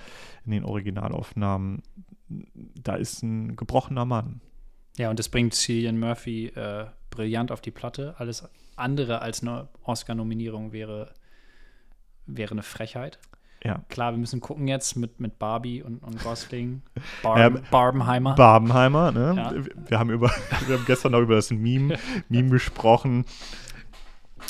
in 0.45 0.51
den 0.51 0.65
Originalaufnahmen, 0.65 1.81
da 2.29 2.95
ist 2.95 3.23
ein 3.23 3.55
gebrochener 3.55 4.05
Mann. 4.05 4.41
Ja, 4.97 5.09
und 5.09 5.19
das 5.19 5.29
bringt 5.29 5.53
Cillian 5.53 5.99
Murphy 5.99 6.47
äh, 6.47 6.85
brillant 7.09 7.51
auf 7.51 7.61
die 7.61 7.71
Platte. 7.71 8.15
Alles 8.17 8.47
andere 8.75 9.21
als 9.21 9.41
eine 9.41 9.67
Oscar-Nominierung 9.83 10.71
wäre, 10.71 11.13
wäre 12.25 12.51
eine 12.51 12.63
Frechheit. 12.63 13.19
Ja. 13.63 13.83
Klar, 13.89 14.11
wir 14.13 14.19
müssen 14.19 14.39
gucken 14.39 14.67
jetzt 14.67 14.95
mit, 14.95 15.19
mit 15.19 15.39
Barbie 15.39 15.81
und, 15.81 16.03
und 16.03 16.23
Gosling. 16.23 16.83
Barb, 17.23 17.37
Ähm, 17.39 17.61
Barbenheimer. 17.71 18.35
Barbenheimer, 18.35 19.11
ne? 19.11 19.33
Ja. 19.35 19.53
Wir 19.89 19.99
haben 19.99 20.09
über, 20.11 20.29
wir 20.67 20.77
haben 20.77 20.85
gestern 20.85 21.13
noch 21.13 21.21
über 21.21 21.35
das 21.35 21.51
Meme, 21.51 21.97
Meme 22.29 22.49
gesprochen. 22.49 23.25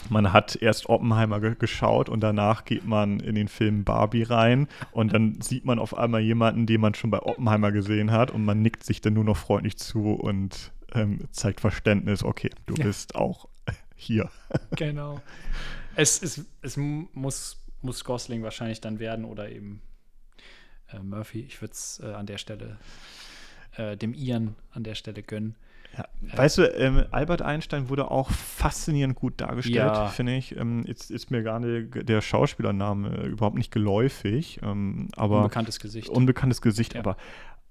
Man 0.09 0.31
hat 0.33 0.55
erst 0.55 0.87
Oppenheimer 0.89 1.39
ge 1.39 1.55
geschaut 1.57 2.09
und 2.09 2.21
danach 2.21 2.65
geht 2.65 2.85
man 2.85 3.19
in 3.19 3.35
den 3.35 3.47
Film 3.47 3.83
Barbie 3.83 4.23
rein 4.23 4.67
und 4.91 5.13
dann 5.13 5.41
sieht 5.41 5.65
man 5.65 5.79
auf 5.79 5.97
einmal 5.97 6.21
jemanden, 6.21 6.65
den 6.65 6.81
man 6.81 6.93
schon 6.93 7.09
bei 7.11 7.21
Oppenheimer 7.21 7.71
gesehen 7.71 8.11
hat 8.11 8.31
und 8.31 8.45
man 8.45 8.61
nickt 8.61 8.83
sich 8.83 9.01
dann 9.01 9.13
nur 9.13 9.23
noch 9.23 9.37
freundlich 9.37 9.77
zu 9.77 10.13
und 10.13 10.71
ähm, 10.93 11.19
zeigt 11.31 11.59
Verständnis, 11.61 12.23
okay, 12.23 12.49
du 12.65 12.75
Ja. 12.75 12.85
bist 12.85 13.15
auch 13.15 13.47
hier. 13.95 14.29
genau. 14.75 15.21
Es, 15.95 16.21
es, 16.21 16.45
es 16.61 16.77
mu- 16.77 17.07
muss, 17.13 17.63
muss 17.81 18.03
Gosling 18.03 18.43
wahrscheinlich 18.43 18.81
dann 18.81 18.99
werden 18.99 19.25
oder 19.25 19.49
eben 19.49 19.81
äh, 20.93 20.99
Murphy. 20.99 21.41
Ich 21.41 21.59
würde 21.61 21.73
es 21.73 21.99
äh, 22.03 22.13
an 22.13 22.25
der 22.27 22.37
Stelle 22.37 22.77
äh, 23.75 23.97
dem 23.97 24.13
Ian 24.13 24.55
an 24.71 24.83
der 24.83 24.95
Stelle 24.95 25.23
gönnen. 25.23 25.55
Ja. 25.95 26.05
Weißt 26.35 26.57
du, 26.59 26.63
ähm, 26.77 27.05
Albert 27.11 27.41
Einstein 27.41 27.89
wurde 27.89 28.11
auch 28.11 28.29
faszinierend 28.31 29.15
gut 29.15 29.39
dargestellt, 29.41 29.75
Ja. 29.75 30.07
finde 30.07 30.35
ich. 30.35 30.55
Ähm, 30.55 30.83
jetzt 30.85 31.09
ist 31.11 31.31
mir 31.31 31.43
gar 31.43 31.59
nicht 31.59 32.07
der 32.07 32.21
Schauspielername 32.21 33.17
äh, 33.17 33.27
überhaupt 33.27 33.57
nicht 33.57 33.71
geläufig, 33.71 34.59
ähm, 34.63 35.07
aber 35.15 35.37
Unbekanntes 35.37 35.79
Gesicht. 35.79 36.09
unbekanntes 36.09 36.61
Gesicht, 36.61 36.93
Ja. 36.93 36.99
aber 36.99 37.17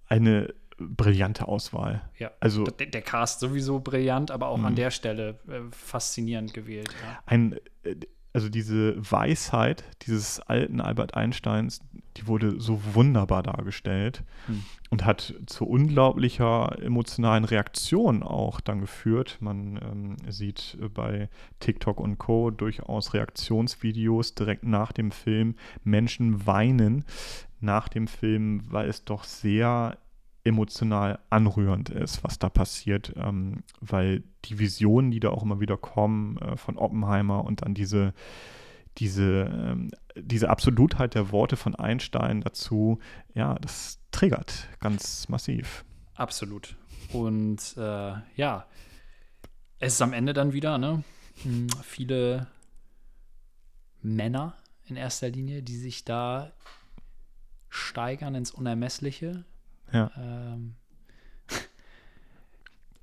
eine 0.08 0.54
brillante 0.78 1.49
Auswahl. 1.49 2.02
ja. 2.18 2.30
Also 2.40 2.64
Der, 2.64 2.87
der 2.88 3.00
Cast 3.02 3.40
sowieso 3.40 3.80
brillant, 3.80 4.30
aber 4.30 4.49
auch 4.49 4.58
Mhm. 4.58 4.64
an 4.66 4.75
der 4.75 4.90
Stelle 4.90 5.38
äh, 5.49 5.61
faszinierend 5.70 6.52
gewählt. 6.52 6.94
Ein, 7.26 7.56
äh, 7.85 7.94
also 8.37 8.50
diese 8.50 8.95
Weisheit 8.99 9.83
dieses 10.02 10.40
alten 10.40 10.83
Albert 10.83 11.14
Einsteins, 11.14 11.81
die 12.19 12.26
wurde 12.26 12.61
so 12.61 12.83
wunderbar 12.93 13.43
dargestellt 13.43 14.25
Hm. 14.45 14.62
und 14.90 15.07
hat 15.07 15.35
zu 15.47 15.66
unglaublicher 15.66 16.76
emotionalen 16.83 17.47
Reaktion 17.47 18.23
auch 18.23 18.61
dann 18.61 18.81
geführt. 18.81 19.38
Man 19.40 19.81
ähm, 19.83 20.16
sieht 20.31 20.76
bei 20.93 21.31
TikTok 21.61 21.99
und 21.99 22.19
Co. 22.19 22.50
durchaus 22.50 23.14
Reaktionsvideos 23.14 24.35
direkt 24.35 24.64
nach 24.64 24.93
dem 24.93 25.12
Film. 25.12 25.55
Menschen 25.83 26.47
weinen 26.47 27.07
nach 27.61 27.88
dem 27.88 28.07
Film, 28.07 28.64
weil 28.69 28.87
es 28.90 29.02
doch 29.07 29.25
sehr 29.25 29.97
emotional 30.46 31.18
anrührend 31.30 31.90
ist, 31.90 32.24
was 32.24 32.38
da 32.38 32.48
passiert, 32.48 33.12
ähm, 33.16 33.62
weil 33.80 34.22
die 34.44 34.58
Visionen, 34.58 35.10
die 35.10 35.20
da 35.20 35.30
auch 35.30 35.42
immer 35.42 35.60
wieder 35.60 35.76
kommen 35.76 36.38
äh, 36.38 36.56
von 36.56 36.78
Oppenheimer 36.78 37.44
und 37.44 37.62
dann 37.62 37.74
diese, 37.74 38.14
diese, 38.98 39.50
ähm, 39.52 39.90
diese 40.14 40.48
Absolutheit 40.48 41.14
der 41.14 41.32
Worte 41.32 41.56
von 41.56 41.74
Einstein 41.74 42.40
dazu, 42.40 42.98
ja, 43.34 43.56
das 43.56 44.00
triggert 44.10 44.68
ganz 44.80 45.28
massiv. 45.28 45.84
Absolut. 46.14 46.76
Und 47.12 47.76
äh, 47.76 48.14
ja, 48.36 48.66
es 49.78 49.94
ist 49.94 50.02
am 50.02 50.12
Ende 50.12 50.32
dann 50.32 50.52
wieder, 50.52 50.78
ne? 50.78 51.04
hm, 51.42 51.68
Viele 51.82 52.46
Männer 54.00 54.56
in 54.86 54.96
erster 54.96 55.28
Linie, 55.28 55.62
die 55.62 55.76
sich 55.76 56.04
da 56.04 56.52
steigern 57.68 58.34
ins 58.34 58.50
Unermessliche. 58.50 59.44
Ja. 59.93 60.11
Ähm, 60.16 60.75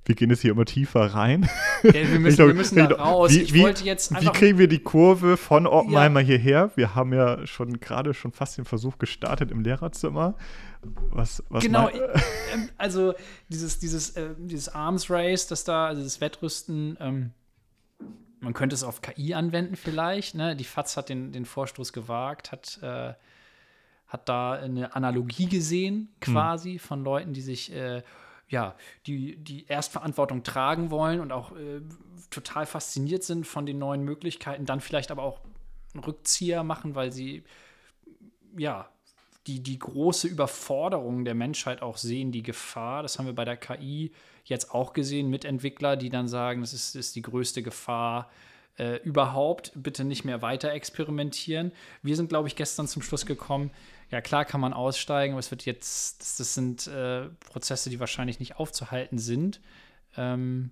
Wir 0.06 0.14
gehen 0.14 0.28
jetzt 0.28 0.42
hier 0.42 0.50
immer 0.50 0.66
tiefer 0.66 1.14
rein. 1.14 1.48
ja, 1.82 1.94
wir 1.94 2.04
müssen, 2.20 2.26
Ich 2.28 2.34
glaub- 2.36 2.48
wir 2.48 2.54
müssen 2.54 2.76
da 2.76 2.90
ich 2.90 2.98
raus. 2.98 3.30
wie- 3.30 3.40
ich 3.40 3.54
wie- 3.54 3.62
wollte 3.62 3.84
jetzt 3.84 4.10
Wie 4.20 4.26
kriegen 4.26 4.58
wir 4.58 4.68
die 4.68 4.80
Kurve 4.80 5.38
von 5.38 5.66
Oppenheimer 5.66 6.20
hierher? 6.20 6.70
Wir 6.76 6.94
haben 6.94 7.14
ja 7.14 7.46
schon 7.46 7.80
gerade 7.80 8.12
schon 8.12 8.30
fast 8.32 8.58
den 8.58 8.66
Versuch 8.66 8.98
gestartet 8.98 9.50
im 9.50 9.62
Lehrerzimmer. 9.62 10.34
Was, 10.82 11.42
was 11.48 11.64
Genau, 11.64 11.84
mein- 11.84 11.94
ähm, 12.52 12.68
also 12.76 13.14
dieses, 13.48 13.78
dieses, 13.78 14.10
äh, 14.10 14.34
dieses 14.36 14.68
Arms 14.68 15.08
Race, 15.08 15.46
das 15.46 15.64
da, 15.64 15.86
also 15.86 16.02
das 16.02 16.20
Wettrüsten, 16.20 16.98
ähm, 17.00 17.30
man 18.40 18.52
könnte 18.52 18.74
es 18.74 18.82
auf 18.84 19.00
KI 19.00 19.32
anwenden 19.32 19.74
vielleicht. 19.74 20.34
Ne? 20.34 20.54
Die 20.54 20.64
FAZ 20.64 20.98
hat 20.98 21.08
den, 21.08 21.32
den 21.32 21.46
Vorstoß 21.46 21.94
gewagt, 21.94 22.52
hat, 22.52 22.78
äh, 22.82 23.14
hat 24.14 24.28
da 24.28 24.52
eine 24.52 24.94
Analogie 24.94 25.46
gesehen, 25.46 26.08
quasi, 26.20 26.78
von 26.78 27.02
Leuten, 27.02 27.32
die 27.32 27.40
sich 27.40 27.72
äh, 27.72 28.00
ja, 28.48 28.76
die, 29.08 29.34
die 29.34 29.66
Erstverantwortung 29.66 30.44
tragen 30.44 30.92
wollen 30.92 31.18
und 31.18 31.32
auch 31.32 31.50
äh, 31.56 31.80
total 32.30 32.64
fasziniert 32.64 33.24
sind 33.24 33.44
von 33.44 33.66
den 33.66 33.80
neuen 33.80 34.04
Möglichkeiten, 34.04 34.66
dann 34.66 34.80
vielleicht 34.80 35.10
aber 35.10 35.24
auch 35.24 35.40
einen 35.94 36.04
Rückzieher 36.04 36.62
machen, 36.62 36.94
weil 36.94 37.10
sie 37.10 37.42
ja 38.56 38.88
die, 39.48 39.60
die 39.60 39.80
große 39.80 40.28
Überforderung 40.28 41.24
der 41.24 41.34
Menschheit 41.34 41.82
auch 41.82 41.96
sehen, 41.96 42.30
die 42.30 42.44
Gefahr. 42.44 43.02
Das 43.02 43.18
haben 43.18 43.26
wir 43.26 43.34
bei 43.34 43.44
der 43.44 43.56
KI 43.56 44.12
jetzt 44.44 44.70
auch 44.70 44.92
gesehen, 44.92 45.28
Mitentwickler, 45.28 45.96
die 45.96 46.08
dann 46.08 46.28
sagen, 46.28 46.60
das 46.60 46.72
ist, 46.72 46.94
ist 46.94 47.16
die 47.16 47.22
größte 47.22 47.64
Gefahr 47.64 48.30
äh, 48.78 48.96
überhaupt. 49.02 49.72
Bitte 49.74 50.04
nicht 50.04 50.24
mehr 50.24 50.42
weiter 50.42 50.72
experimentieren. 50.72 51.72
Wir 52.02 52.16
sind, 52.16 52.28
glaube 52.28 52.48
ich, 52.48 52.56
gestern 52.56 52.86
zum 52.88 53.02
Schluss 53.02 53.26
gekommen, 53.26 53.70
ja 54.10 54.20
klar 54.20 54.44
kann 54.44 54.60
man 54.60 54.72
aussteigen, 54.72 55.34
aber 55.34 55.40
es 55.40 55.50
wird 55.50 55.64
jetzt, 55.64 56.20
das, 56.20 56.36
das 56.36 56.54
sind 56.54 56.86
äh, 56.86 57.28
Prozesse, 57.50 57.90
die 57.90 57.98
wahrscheinlich 58.00 58.38
nicht 58.38 58.56
aufzuhalten 58.56 59.18
sind. 59.18 59.60
Ähm, 60.16 60.70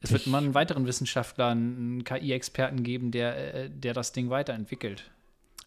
es 0.00 0.10
wird 0.12 0.22
Ich- 0.22 0.26
immer 0.28 0.38
einen 0.38 0.54
weiteren 0.54 0.86
Wissenschaftler, 0.86 1.48
einen 1.48 2.04
KI-Experten 2.04 2.82
geben, 2.82 3.10
der, 3.10 3.54
äh, 3.54 3.70
der 3.70 3.92
das 3.92 4.12
Ding 4.12 4.30
weiterentwickelt. 4.30 5.10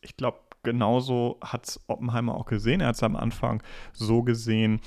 ich 0.01 0.17
glaube, 0.17 0.39
genauso 0.63 1.37
hat 1.41 1.67
es 1.67 1.79
Oppenheimer 1.87 2.35
auch 2.35 2.45
gesehen. 2.45 2.79
Er 2.81 2.87
hat 2.87 2.95
es 2.95 3.03
am 3.03 3.15
Anfang 3.15 3.61
so 3.91 4.23
gesehen, 4.23 4.79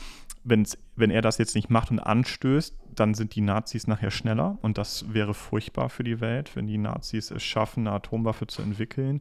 wenn's, 0.47 0.79
wenn 0.95 1.11
er 1.11 1.23
das 1.23 1.39
jetzt 1.39 1.55
nicht 1.55 1.71
macht 1.71 1.91
und 1.91 1.99
anstößt, 1.99 2.75
dann 2.95 3.15
sind 3.15 3.35
die 3.35 3.41
Nazis 3.41 3.87
nachher 3.87 4.11
schneller 4.11 4.59
und 4.63 4.79
das 4.79 5.13
wäre 5.13 5.35
furchtbar 5.35 5.91
für 5.91 6.05
die 6.05 6.21
Welt, 6.21 6.55
wenn 6.55 6.67
die 6.67 6.79
Nazis 6.79 7.31
es 7.31 7.43
schaffen, 7.43 7.87
eine 7.87 7.97
Atomwaffe 7.97 8.47
zu 8.47 8.63
entwickeln. 8.63 9.21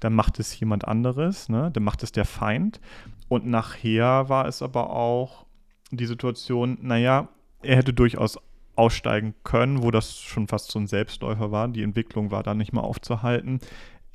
Dann 0.00 0.14
macht 0.14 0.40
es 0.40 0.58
jemand 0.58 0.88
anderes, 0.88 1.48
ne? 1.48 1.70
dann 1.72 1.84
macht 1.84 2.02
es 2.02 2.10
der 2.10 2.24
Feind. 2.24 2.80
Und 3.28 3.46
nachher 3.46 4.28
war 4.28 4.46
es 4.46 4.62
aber 4.62 4.90
auch 4.90 5.46
die 5.90 6.06
Situation, 6.06 6.78
naja, 6.80 7.28
er 7.62 7.76
hätte 7.76 7.92
durchaus 7.92 8.38
aussteigen 8.74 9.34
können, 9.44 9.82
wo 9.82 9.90
das 9.90 10.18
schon 10.18 10.48
fast 10.48 10.70
so 10.70 10.78
ein 10.78 10.86
Selbstläufer 10.86 11.52
war. 11.52 11.68
Die 11.68 11.82
Entwicklung 11.82 12.30
war 12.30 12.42
da 12.42 12.54
nicht 12.54 12.72
mehr 12.72 12.82
aufzuhalten 12.82 13.60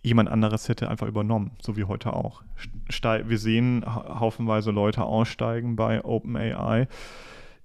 jemand 0.07 0.29
anderes 0.29 0.69
hätte 0.69 0.89
einfach 0.89 1.07
übernommen, 1.07 1.51
so 1.61 1.77
wie 1.77 1.83
heute 1.83 2.13
auch. 2.13 2.41
Ste 2.89 3.25
wir 3.27 3.37
sehen 3.37 3.83
ha- 3.85 4.19
haufenweise 4.19 4.71
Leute 4.71 5.03
aussteigen 5.03 5.75
bei 5.75 6.03
OpenAI, 6.03 6.87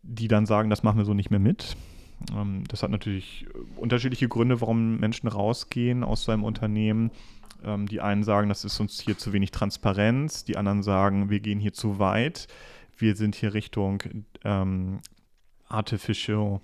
die 0.02 0.28
dann 0.28 0.46
sagen, 0.46 0.68
das 0.68 0.82
machen 0.82 0.98
wir 0.98 1.04
so 1.04 1.14
nicht 1.14 1.30
mehr 1.30 1.40
mit. 1.40 1.76
Ähm, 2.36 2.64
das 2.68 2.82
hat 2.82 2.90
natürlich 2.90 3.46
äh, 3.46 3.80
unterschiedliche 3.80 4.28
Gründe, 4.28 4.60
warum 4.60 4.98
Menschen 4.98 5.28
rausgehen 5.28 6.04
aus 6.04 6.24
seinem 6.24 6.44
Unternehmen. 6.44 7.10
Ähm, 7.64 7.86
die 7.86 8.00
einen 8.00 8.24
sagen, 8.24 8.48
das 8.48 8.64
ist 8.64 8.80
uns 8.80 9.00
hier 9.00 9.16
zu 9.16 9.32
wenig 9.32 9.52
Transparenz, 9.52 10.44
die 10.44 10.56
anderen 10.56 10.82
sagen, 10.82 11.30
wir 11.30 11.40
gehen 11.40 11.60
hier 11.60 11.72
zu 11.72 11.98
weit. 11.98 12.48
Wir 12.96 13.16
sind 13.16 13.34
hier 13.36 13.54
Richtung 13.54 14.02
ähm, 14.44 15.00
Artificial 15.68 16.60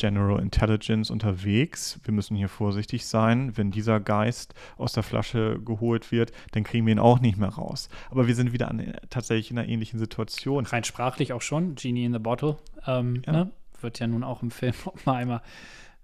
General 0.00 0.40
Intelligence 0.40 1.10
unterwegs. 1.10 2.00
Wir 2.04 2.14
müssen 2.14 2.34
hier 2.36 2.48
vorsichtig 2.48 3.06
sein. 3.06 3.56
Wenn 3.56 3.70
dieser 3.70 4.00
Geist 4.00 4.54
aus 4.78 4.92
der 4.94 5.02
Flasche 5.02 5.60
geholt 5.64 6.10
wird, 6.10 6.32
dann 6.52 6.64
kriegen 6.64 6.86
wir 6.86 6.92
ihn 6.92 6.98
auch 6.98 7.20
nicht 7.20 7.36
mehr 7.36 7.50
raus. 7.50 7.88
Aber 8.10 8.26
wir 8.26 8.34
sind 8.34 8.52
wieder 8.52 8.68
an, 8.68 8.94
tatsächlich 9.10 9.50
in 9.50 9.58
einer 9.58 9.68
ähnlichen 9.68 9.98
Situation. 9.98 10.64
Rein 10.66 10.84
sprachlich 10.84 11.32
auch 11.34 11.42
schon, 11.42 11.74
Genie 11.74 12.04
in 12.06 12.12
the 12.14 12.18
Bottle. 12.18 12.56
Ähm, 12.86 13.22
Ja. 13.26 13.32
ne? 13.32 13.50
Wird 13.82 13.98
ja 13.98 14.06
nun 14.06 14.24
auch 14.24 14.42
im 14.42 14.50
Film 14.50 14.74
Oppenheimer. 14.86 15.42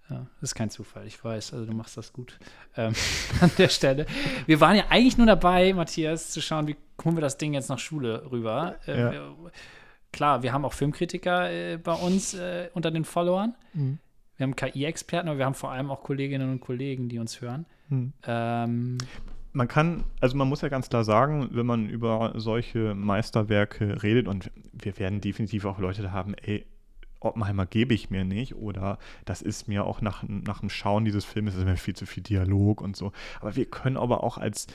Ja, 0.08 0.26
ist 0.40 0.54
kein 0.54 0.70
Zufall, 0.70 1.04
ich 1.06 1.22
weiß, 1.24 1.52
also 1.52 1.66
du 1.66 1.72
machst 1.72 1.96
das 1.96 2.12
gut 2.12 2.38
ähm, 2.76 2.92
an 3.40 3.50
der 3.58 3.68
Stelle. 3.68 4.06
Wir 4.46 4.60
waren 4.60 4.76
ja 4.76 4.84
eigentlich 4.90 5.16
nur 5.18 5.26
dabei, 5.26 5.72
Matthias, 5.72 6.30
zu 6.30 6.40
schauen, 6.40 6.68
wie 6.68 6.76
holen 7.04 7.16
wir 7.16 7.22
das 7.22 7.38
Ding 7.38 7.54
jetzt 7.54 7.68
nach 7.70 7.80
Schule 7.80 8.22
rüber. 8.30 8.76
Äh, 8.86 9.00
Ja. 9.00 9.12
Klar, 10.12 10.42
wir 10.42 10.52
haben 10.52 10.64
auch 10.64 10.72
Filmkritiker 10.72 11.50
äh, 11.50 11.78
bei 11.78 11.94
uns 11.94 12.34
äh, 12.34 12.68
unter 12.74 12.90
den 12.90 13.04
Followern. 13.04 13.54
Mhm. 13.74 13.98
Wir 14.36 14.44
haben 14.44 14.56
KI-Experten, 14.56 15.28
aber 15.28 15.38
wir 15.38 15.46
haben 15.46 15.54
vor 15.54 15.70
allem 15.70 15.90
auch 15.90 16.02
Kolleginnen 16.02 16.50
und 16.50 16.60
Kollegen, 16.60 17.08
die 17.08 17.18
uns 17.18 17.40
hören. 17.40 17.64
Mhm. 17.88 18.12
Ähm, 18.26 18.98
Man 19.52 19.68
kann, 19.68 20.04
also 20.20 20.36
man 20.36 20.48
muss 20.48 20.60
ja 20.60 20.68
ganz 20.68 20.90
klar 20.90 21.04
sagen, 21.04 21.48
wenn 21.52 21.64
man 21.64 21.88
über 21.88 22.34
solche 22.36 22.94
Meisterwerke 22.94 24.02
redet, 24.02 24.28
und 24.28 24.50
wir 24.72 24.98
werden 24.98 25.20
definitiv 25.22 25.64
auch 25.64 25.78
Leute 25.78 26.02
da 26.02 26.12
haben, 26.12 26.34
ey, 26.34 26.66
Oppenheimer 27.20 27.64
gebe 27.64 27.94
ich 27.94 28.10
mir 28.10 28.24
nicht 28.24 28.56
oder 28.56 28.98
das 29.24 29.40
ist 29.40 29.68
mir 29.68 29.86
auch 29.86 30.02
nach, 30.02 30.22
nach 30.28 30.60
dem 30.60 30.68
Schauen 30.68 31.06
dieses 31.06 31.24
Films, 31.24 31.54
ist 31.54 31.64
mir 31.64 31.78
viel 31.78 31.96
zu 31.96 32.04
viel 32.04 32.22
Dialog 32.22 32.82
und 32.82 32.94
so. 32.94 33.12
Aber 33.40 33.56
wir 33.56 33.64
können 33.64 33.96
aber 33.96 34.22
auch 34.22 34.36
als, 34.36 34.66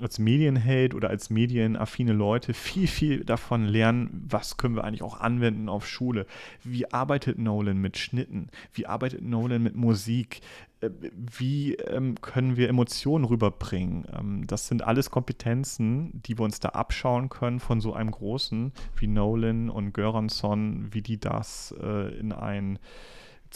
als 0.00 0.18
Medienheld 0.18 0.94
oder 0.94 1.08
als 1.08 1.30
medienaffine 1.30 2.12
Leute 2.12 2.52
viel, 2.52 2.86
viel 2.86 3.24
davon 3.24 3.64
lernen, 3.64 4.26
was 4.28 4.56
können 4.56 4.76
wir 4.76 4.84
eigentlich 4.84 5.02
auch 5.02 5.20
anwenden 5.20 5.68
auf 5.68 5.88
Schule. 5.88 6.26
Wie 6.62 6.92
arbeitet 6.92 7.38
Nolan 7.38 7.78
mit 7.78 7.96
Schnitten? 7.96 8.48
Wie 8.72 8.86
arbeitet 8.86 9.22
Nolan 9.22 9.62
mit 9.62 9.74
Musik? 9.74 10.42
Äh, 10.80 10.90
wie 11.38 11.74
ähm, 11.74 12.20
können 12.20 12.56
wir 12.56 12.68
Emotionen 12.68 13.24
rüberbringen? 13.24 14.06
Ähm, 14.18 14.46
das 14.46 14.68
sind 14.68 14.82
alles 14.82 15.10
Kompetenzen, 15.10 16.22
die 16.26 16.38
wir 16.38 16.44
uns 16.44 16.60
da 16.60 16.70
abschauen 16.70 17.30
können 17.30 17.60
von 17.60 17.80
so 17.80 17.94
einem 17.94 18.10
Großen 18.10 18.72
wie 18.96 19.06
Nolan 19.06 19.70
und 19.70 19.94
Göransson, 19.94 20.88
wie 20.92 21.02
die 21.02 21.18
das 21.18 21.74
äh, 21.82 22.18
in 22.18 22.32
ein 22.32 22.78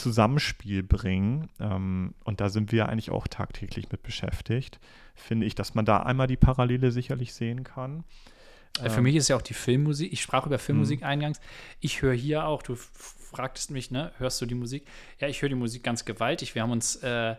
Zusammenspiel 0.00 0.82
bringen. 0.82 1.48
Ähm, 1.60 2.14
und 2.24 2.40
da 2.40 2.48
sind 2.48 2.72
wir 2.72 2.88
eigentlich 2.88 3.10
auch 3.10 3.28
tagtäglich 3.28 3.90
mit 3.90 4.02
beschäftigt. 4.02 4.80
Finde 5.14 5.46
ich, 5.46 5.54
dass 5.54 5.74
man 5.74 5.84
da 5.84 6.02
einmal 6.02 6.26
die 6.26 6.36
Parallele 6.36 6.90
sicherlich 6.90 7.34
sehen 7.34 7.64
kann. 7.64 8.04
Für 8.78 8.98
ähm, 8.98 9.02
mich 9.02 9.16
ist 9.16 9.28
ja 9.28 9.36
auch 9.36 9.42
die 9.42 9.54
Filmmusik, 9.54 10.12
ich 10.12 10.22
sprach 10.22 10.46
über 10.46 10.58
Filmmusik 10.58 11.00
mhm. 11.00 11.06
eingangs. 11.06 11.40
Ich 11.80 12.02
höre 12.02 12.14
hier 12.14 12.46
auch, 12.46 12.62
du 12.62 12.76
fragtest 12.76 13.70
mich, 13.70 13.90
ne, 13.90 14.12
hörst 14.18 14.40
du 14.40 14.46
die 14.46 14.54
Musik? 14.54 14.86
Ja, 15.18 15.28
ich 15.28 15.42
höre 15.42 15.48
die 15.48 15.54
Musik 15.54 15.82
ganz 15.82 16.04
gewaltig. 16.04 16.54
Wir 16.54 16.62
haben 16.62 16.70
uns, 16.70 16.96
äh, 16.96 17.32
äh, 17.32 17.36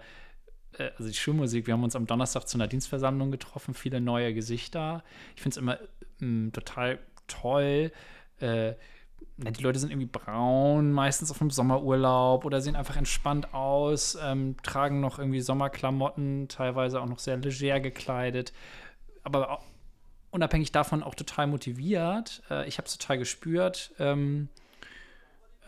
also 0.97 1.07
die 1.09 1.13
Schulmusik, 1.13 1.67
wir 1.67 1.73
haben 1.73 1.83
uns 1.83 1.95
am 1.95 2.05
Donnerstag 2.05 2.47
zu 2.47 2.57
einer 2.57 2.67
Dienstversammlung 2.67 3.31
getroffen, 3.31 3.73
viele 3.73 4.01
neue 4.01 4.33
Gesichter. 4.33 5.03
Ich 5.35 5.41
finde 5.41 5.53
es 5.53 5.57
immer 5.57 5.79
mh, 6.19 6.47
mm, 6.47 6.51
total 6.51 6.99
toll. 7.27 7.91
Äh, 8.39 8.73
die 9.37 9.63
Leute 9.63 9.79
sind 9.79 9.91
irgendwie 9.91 10.09
braun, 10.11 10.91
meistens 10.91 11.31
auf 11.31 11.41
einem 11.41 11.49
Sommerurlaub 11.49 12.45
oder 12.45 12.61
sehen 12.61 12.75
einfach 12.75 12.95
entspannt 12.95 13.53
aus, 13.53 14.17
ähm, 14.21 14.55
tragen 14.61 14.99
noch 14.99 15.19
irgendwie 15.19 15.41
Sommerklamotten, 15.41 16.47
teilweise 16.47 17.01
auch 17.01 17.07
noch 17.07 17.19
sehr 17.19 17.37
leger 17.37 17.79
gekleidet. 17.79 18.53
Aber 19.23 19.61
unabhängig 20.31 20.71
davon 20.71 21.03
auch 21.03 21.15
total 21.15 21.47
motiviert. 21.47 22.41
Äh, 22.49 22.67
ich 22.67 22.77
habe 22.77 22.87
es 22.87 22.97
total 22.97 23.17
gespürt. 23.17 23.91
Ähm, 23.99 24.49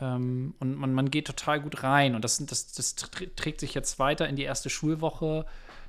ähm, 0.02 0.56
und 0.60 0.76
man, 0.76 0.94
man 0.94 1.12
geht 1.12 1.28
total 1.28 1.62
gut 1.62 1.84
rein. 1.84 2.16
Und 2.16 2.24
das, 2.24 2.44
das, 2.46 2.74
das 2.74 2.96
trägt 2.96 3.60
sich 3.60 3.74
jetzt 3.74 4.00
weiter 4.00 4.28
in 4.28 4.36
die 4.36 4.44
erste 4.44 4.70
Schulwoche. 4.70 5.46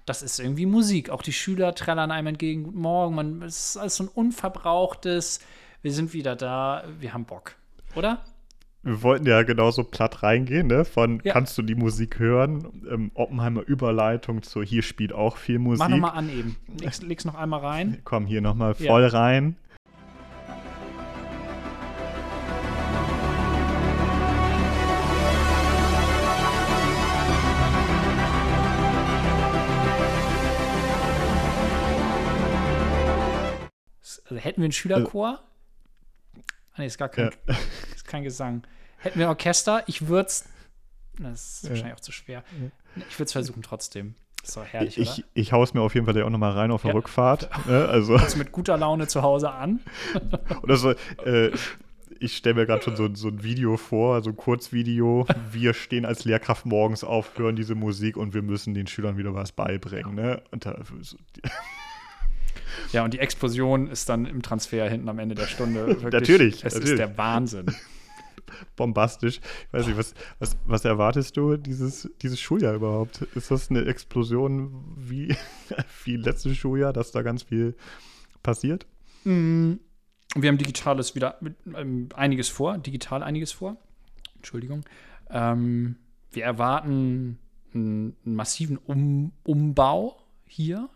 Das 0.06 0.22
ist 0.22 0.38
irgendwie 0.38 0.66
Musik. 0.66 1.10
Auch 1.10 1.22
die 1.22 1.32
Schüler 1.32 1.74
trällern 1.74 2.10
einem 2.10 2.28
entgegen. 2.28 2.64
Guten 2.64 2.80
Morgen. 2.80 3.42
Es 3.42 3.70
ist 3.70 3.76
alles 3.76 3.96
so 3.96 4.04
ein 4.04 4.08
unverbrauchtes. 4.08 5.40
Wir 5.84 5.92
sind 5.92 6.14
wieder 6.14 6.34
da. 6.34 6.82
Wir 6.98 7.12
haben 7.12 7.26
Bock. 7.26 7.56
Oder? 7.94 8.24
wir 8.84 9.02
wollten 9.02 9.26
ja 9.26 9.42
genauso 9.42 9.84
platt 9.84 10.22
reingehen, 10.22 10.66
ne? 10.66 10.86
Von 10.86 11.20
ja. 11.22 11.34
kannst 11.34 11.58
du 11.58 11.62
die 11.62 11.74
Musik 11.74 12.18
hören? 12.18 12.82
Ähm, 12.90 13.10
Oppenheimer 13.12 13.60
Überleitung 13.60 14.42
zu 14.42 14.62
hier 14.62 14.82
spielt 14.82 15.12
auch 15.12 15.36
viel 15.36 15.58
Musik. 15.58 15.80
Mach 15.80 15.88
nochmal 15.90 16.12
an 16.12 16.30
eben. 16.30 16.56
Leg's, 16.80 17.02
leg's 17.02 17.26
noch 17.26 17.34
einmal 17.34 17.60
rein. 17.60 18.00
Komm 18.04 18.24
hier 18.24 18.40
nochmal 18.40 18.74
voll 18.74 19.02
ja. 19.02 19.08
rein. 19.08 19.56
Also 34.24 34.36
hätten 34.36 34.62
wir 34.62 34.64
einen 34.64 34.72
Schülerchor? 34.72 35.42
Ah, 36.74 36.80
nee, 36.80 36.86
ist 36.86 36.98
gar 36.98 37.08
kein, 37.08 37.30
ja. 37.48 37.56
ist 37.94 38.06
kein 38.06 38.24
Gesang. 38.24 38.62
Hätten 38.98 39.18
wir 39.18 39.26
ein 39.26 39.30
Orchester, 39.30 39.84
ich 39.86 40.08
würde 40.08 40.26
es. 40.26 40.44
Das 41.18 41.62
ist 41.62 41.70
wahrscheinlich 41.70 41.94
auch 41.94 42.00
zu 42.00 42.10
schwer. 42.10 42.42
Ich 43.08 43.18
würde 43.18 43.26
es 43.26 43.32
versuchen 43.32 43.62
trotzdem. 43.62 44.16
Ist 44.42 44.56
doch 44.56 44.64
herrlich, 44.64 44.98
ich, 44.98 45.18
oder? 45.18 45.28
Ich 45.34 45.52
hau's 45.52 45.72
mir 45.72 45.80
auf 45.80 45.94
jeden 45.94 46.06
Fall 46.06 46.20
auch 46.22 46.30
nochmal 46.30 46.52
rein 46.52 46.70
auf 46.70 46.82
der 46.82 46.90
ja. 46.90 46.96
Rückfahrt. 46.96 47.48
Ne? 47.66 47.88
Also. 47.88 48.16
Kommst 48.16 48.36
mit 48.36 48.52
guter 48.52 48.76
Laune 48.76 49.06
zu 49.06 49.22
Hause 49.22 49.50
an. 49.50 49.80
Oder 50.62 50.76
so, 50.76 50.90
äh, 51.24 51.50
ich 52.20 52.36
stelle 52.36 52.56
mir 52.56 52.66
gerade 52.66 52.82
schon 52.82 52.96
so, 52.96 53.08
so, 53.14 53.28
ein 53.28 53.42
Video 53.42 53.76
vor, 53.76 54.22
so 54.22 54.30
ein 54.30 54.36
Kurzvideo. 54.36 55.26
Wir 55.50 55.72
stehen 55.72 56.04
als 56.04 56.24
Lehrkraft 56.24 56.66
morgens 56.66 57.04
auf, 57.04 57.38
hören 57.38 57.56
diese 57.56 57.74
Musik 57.74 58.16
und 58.16 58.34
wir 58.34 58.42
müssen 58.42 58.74
den 58.74 58.86
Schülern 58.86 59.16
wieder 59.16 59.34
was 59.34 59.52
beibringen. 59.52 60.14
Ne? 60.14 60.42
Und 60.50 60.66
da, 60.66 60.76
so, 61.00 61.16
ja, 62.92 63.04
und 63.04 63.14
die 63.14 63.18
Explosion 63.18 63.88
ist 63.88 64.08
dann 64.08 64.26
im 64.26 64.42
Transfer 64.42 64.88
hinten 64.88 65.08
am 65.08 65.18
Ende 65.18 65.34
der 65.34 65.46
Stunde. 65.46 65.86
Wirklich, 66.02 66.12
natürlich. 66.12 66.64
Es 66.64 66.74
natürlich. 66.74 66.92
ist 66.92 66.98
der 66.98 67.18
Wahnsinn. 67.18 67.66
Bombastisch. 68.76 69.40
Ich 69.66 69.72
weiß 69.72 69.86
nicht, 69.86 69.96
was, 69.96 70.14
was, 70.38 70.56
was 70.66 70.84
erwartest 70.84 71.36
du 71.36 71.56
dieses, 71.56 72.10
dieses 72.22 72.40
Schuljahr 72.40 72.74
überhaupt? 72.74 73.22
Ist 73.34 73.50
das 73.50 73.70
eine 73.70 73.84
Explosion 73.86 74.94
wie, 74.96 75.34
wie 76.04 76.16
letztes 76.16 76.56
Schuljahr, 76.56 76.92
dass 76.92 77.10
da 77.10 77.22
ganz 77.22 77.44
viel 77.44 77.74
passiert? 78.42 78.86
Mm, 79.24 79.74
wir 80.36 80.48
haben 80.48 80.58
digitales 80.58 81.14
wieder 81.14 81.38
ähm, 81.76 82.08
einiges 82.14 82.48
vor, 82.48 82.78
digital 82.78 83.22
einiges 83.22 83.52
vor. 83.52 83.76
Entschuldigung. 84.36 84.84
Ähm, 85.30 85.96
wir 86.32 86.44
erwarten 86.44 87.38
einen, 87.72 88.16
einen 88.24 88.34
massiven 88.34 88.76
um 88.76 89.32
Umbau 89.42 90.20
hier 90.46 90.88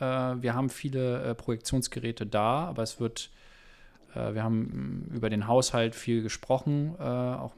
wir 0.00 0.54
haben 0.54 0.70
viele 0.70 1.22
äh, 1.22 1.34
Projektionsgeräte 1.34 2.26
da, 2.26 2.66
aber 2.66 2.82
es 2.82 2.98
wird, 2.98 3.30
äh, 4.14 4.34
wir 4.34 4.42
haben 4.42 5.06
mm, 5.10 5.14
über 5.14 5.30
den 5.30 5.46
Haushalt 5.46 5.94
viel 5.94 6.22
gesprochen, 6.22 6.96
auch 6.98 7.54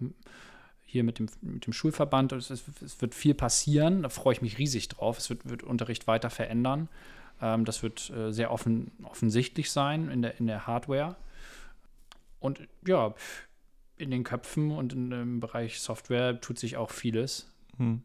hier 0.85 1.03
mit 1.03 1.19
dem, 1.19 1.29
mit 1.41 1.67
dem 1.67 1.73
Schulverband. 1.73 2.33
Es, 2.33 2.51
es, 2.51 2.65
es, 2.85 3.01
wird 3.01 3.15
viel 3.15 3.35
passieren, 3.35 4.03
da 4.03 4.09
freue 4.09 4.35
ich 4.35 4.43
mich 4.43 4.59
riesig 4.59 4.89
drauf. 4.89 5.19
Es 5.19 5.31
wird, 5.31 5.49
wird 5.49 5.63
Unterricht 5.63 6.07
weiter 6.07 6.31
verändern. 6.31 6.89
Ähm, 7.41 7.65
das 7.65 7.83
wird 7.83 8.13
sehr 8.29 8.51
offen, 8.51 8.93
offensichtlich 9.03 9.71
sein 9.71 10.11
in 10.11 10.23
der, 10.23 10.39
in 10.39 10.47
der 10.47 10.67
Hardware. 10.67 11.17
Und 12.39 12.61
ja, 12.87 13.15
in 13.97 14.11
den 14.11 14.25
Köpfen 14.25 14.71
und 14.71 14.93
in, 14.93 15.11
im 15.13 15.41
Bereich 15.41 15.81
Software 15.81 16.41
tut 16.41 16.59
sich 16.59 16.77
auch 16.77 16.91
vieles. 16.91 17.51
Hm. 17.79 18.03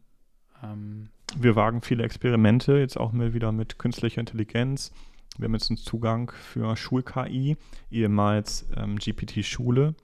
Ähm, 0.62 1.08
wir 1.36 1.56
wagen 1.56 1.80
viele 1.80 2.04
Experimente, 2.04 2.78
jetzt 2.78 2.98
auch 2.98 3.12
mal 3.12 3.34
wieder 3.34 3.52
mit 3.52 3.78
künstlicher 3.78 4.20
Intelligenz. 4.20 4.92
Wir 5.38 5.46
haben 5.46 5.54
jetzt 5.54 5.70
einen 5.70 5.78
Zugang 5.78 6.30
für 6.30 6.76
Schul-KI, 6.76 7.56
ehemals 7.90 8.68
ähm, 8.76 8.96
GPT-Schule. 8.96 9.94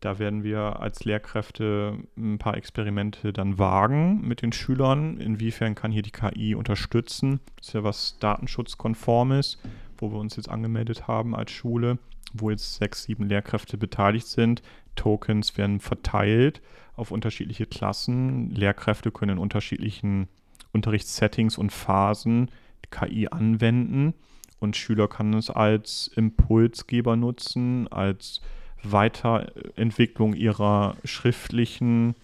Da 0.00 0.18
werden 0.18 0.44
wir 0.44 0.80
als 0.80 1.04
Lehrkräfte 1.04 1.98
ein 2.16 2.38
paar 2.38 2.56
Experimente 2.56 3.32
dann 3.32 3.58
wagen 3.58 4.20
mit 4.26 4.42
den 4.42 4.52
Schülern. 4.52 5.18
Inwiefern 5.18 5.74
kann 5.74 5.90
hier 5.90 6.02
die 6.02 6.12
KI 6.12 6.54
unterstützen? 6.54 7.40
Das 7.56 7.68
ist 7.68 7.74
ja 7.74 7.84
was 7.84 8.16
datenschutzkonformes, 8.20 9.58
wo 9.98 10.12
wir 10.12 10.18
uns 10.18 10.36
jetzt 10.36 10.48
angemeldet 10.48 11.08
haben 11.08 11.34
als 11.34 11.50
Schule, 11.50 11.98
wo 12.32 12.50
jetzt 12.50 12.76
sechs, 12.76 13.02
sieben 13.02 13.24
Lehrkräfte 13.24 13.76
beteiligt 13.76 14.28
sind. 14.28 14.62
Tokens 14.94 15.58
werden 15.58 15.80
verteilt 15.80 16.62
auf 16.98 17.10
unterschiedliche 17.10 17.66
Klassen. 17.66 18.50
Lehrkräfte 18.50 19.10
können 19.10 19.32
in 19.32 19.38
unterschiedlichen 19.38 20.28
Unterrichtssettings 20.72 21.56
und 21.58 21.72
Phasen 21.72 22.50
KI 22.90 23.28
anwenden 23.28 24.14
und 24.60 24.76
Schüler 24.76 25.08
können 25.08 25.34
es 25.34 25.50
als 25.50 26.10
Impulsgeber 26.16 27.16
nutzen, 27.16 27.88
als 27.88 28.40
Weiterentwicklung 28.82 30.34
ihrer 30.34 30.96
schriftlichen 31.04 32.14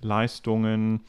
Leistungen, 0.00 1.00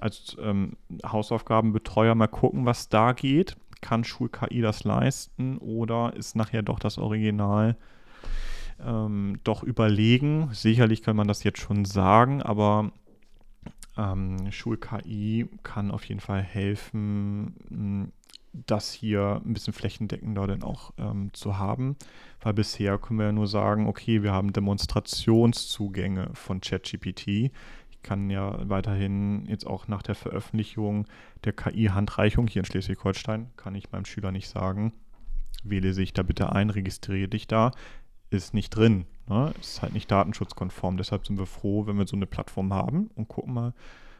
als 0.00 0.36
ähm, 0.40 0.76
Hausaufgabenbetreuer 1.04 2.14
mal 2.14 2.26
gucken, 2.26 2.66
was 2.66 2.88
da 2.88 3.12
geht. 3.12 3.56
Kann 3.80 4.04
Schul-KI 4.04 4.60
das 4.60 4.84
leisten 4.84 5.58
oder 5.58 6.14
ist 6.14 6.36
nachher 6.36 6.62
doch 6.62 6.78
das 6.78 6.98
Original 6.98 7.76
ähm, 8.84 9.38
doch 9.44 9.62
überlegen. 9.62 10.48
Sicherlich 10.52 11.02
kann 11.02 11.16
man 11.16 11.28
das 11.28 11.44
jetzt 11.44 11.60
schon 11.60 11.84
sagen, 11.84 12.42
aber 12.42 12.92
ähm, 13.96 14.50
Schul-KI 14.50 15.48
kann 15.62 15.90
auf 15.90 16.04
jeden 16.04 16.20
Fall 16.20 16.42
helfen, 16.42 18.12
das 18.52 18.92
hier 18.92 19.40
ein 19.44 19.54
bisschen 19.54 19.72
flächendeckender 19.72 20.46
dann 20.46 20.62
auch 20.62 20.92
ähm, 20.98 21.30
zu 21.32 21.58
haben. 21.58 21.96
Weil 22.40 22.54
bisher 22.54 22.98
können 22.98 23.18
wir 23.18 23.26
ja 23.26 23.32
nur 23.32 23.46
sagen, 23.46 23.86
okay, 23.86 24.22
wir 24.22 24.32
haben 24.32 24.52
Demonstrationszugänge 24.52 26.30
von 26.34 26.60
ChatGPT. 26.60 27.50
Ich 27.90 28.02
kann 28.02 28.30
ja 28.30 28.68
weiterhin 28.68 29.46
jetzt 29.46 29.66
auch 29.66 29.88
nach 29.88 30.02
der 30.02 30.14
Veröffentlichung 30.14 31.06
der 31.44 31.52
KI-Handreichung 31.52 32.48
hier 32.48 32.60
in 32.60 32.66
Schleswig-Holstein, 32.66 33.50
kann 33.56 33.74
ich 33.74 33.92
meinem 33.92 34.04
Schüler 34.04 34.32
nicht 34.32 34.48
sagen, 34.48 34.92
wähle 35.62 35.92
sich 35.92 36.12
da 36.12 36.22
bitte 36.22 36.52
ein, 36.52 36.70
registriere 36.70 37.28
dich 37.28 37.46
da 37.46 37.70
ist 38.32 38.54
nicht 38.54 38.70
drin. 38.70 39.06
Ne? 39.28 39.52
Ist 39.60 39.82
halt 39.82 39.94
nicht 39.94 40.10
datenschutzkonform. 40.10 40.96
Deshalb 40.96 41.26
sind 41.26 41.38
wir 41.38 41.46
froh, 41.46 41.86
wenn 41.86 41.98
wir 41.98 42.06
so 42.06 42.16
eine 42.16 42.26
Plattform 42.26 42.72
haben 42.72 43.10
und 43.14 43.28
gucken 43.28 43.54
mal, 43.54 43.74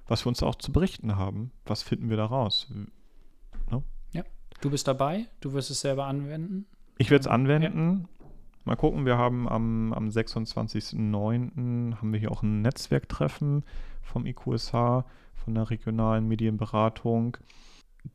was 0.06 0.24
wir 0.24 0.28
uns 0.28 0.42
auch 0.42 0.56
zu 0.56 0.72
berichten 0.72 1.16
haben. 1.16 1.52
Was 1.64 1.82
finden 1.82 2.10
wir 2.10 2.16
da 2.16 2.26
raus? 2.26 2.68
Ne? 3.70 3.82
Ja, 4.12 4.24
du 4.60 4.70
bist 4.70 4.88
dabei, 4.88 5.26
du 5.40 5.52
wirst 5.52 5.70
es 5.70 5.80
selber 5.80 6.06
anwenden. 6.06 6.66
Ich 6.98 7.10
werde 7.10 7.22
es 7.22 7.28
anwenden. 7.28 8.00
Ja. 8.02 8.26
Mal 8.64 8.76
gucken, 8.76 9.06
wir 9.06 9.18
haben 9.18 9.48
am, 9.48 9.92
am 9.92 10.08
26.09. 10.08 11.96
haben 11.96 12.12
wir 12.12 12.20
hier 12.20 12.30
auch 12.30 12.42
ein 12.42 12.62
Netzwerktreffen 12.62 13.64
vom 14.02 14.24
IQSH, 14.24 14.70
von 14.72 15.54
der 15.54 15.68
regionalen 15.68 16.28
Medienberatung. 16.28 17.38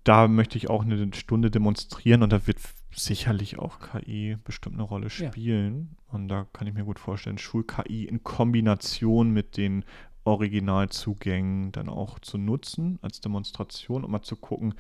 Da 0.04 0.28
möchte 0.28 0.58
ich 0.58 0.70
auch 0.70 0.84
eine 0.84 1.14
Stunde 1.14 1.52
demonstrieren 1.52 2.24
und 2.24 2.32
da 2.32 2.48
wird 2.48 2.60
sicherlich 3.00 3.60
auch 3.60 3.80
KI 3.80 4.38
bestimmt 4.44 4.76
eine 4.76 4.84
Rolle 4.84 5.10
spielen. 5.10 5.90
Ja. 5.92 6.14
Und 6.14 6.28
da 6.30 6.48
kann 6.54 6.68
ich 6.68 6.74
mir 6.74 6.84
gut 6.84 7.00
vorstellen, 7.00 7.38
Schul-KI 7.38 8.06
in 8.06 8.24
Kombination 8.24 9.32
mit 9.32 9.58
den 9.58 9.86
Originalzugängen 10.24 11.72
dann 11.72 11.90
auch 11.90 12.20
zu 12.20 12.38
nutzen 12.38 13.00
als 13.02 13.22
Demonstration, 13.22 14.04
um 14.04 14.12
mal 14.12 14.22
zu 14.22 14.36
gucken, 14.36 14.74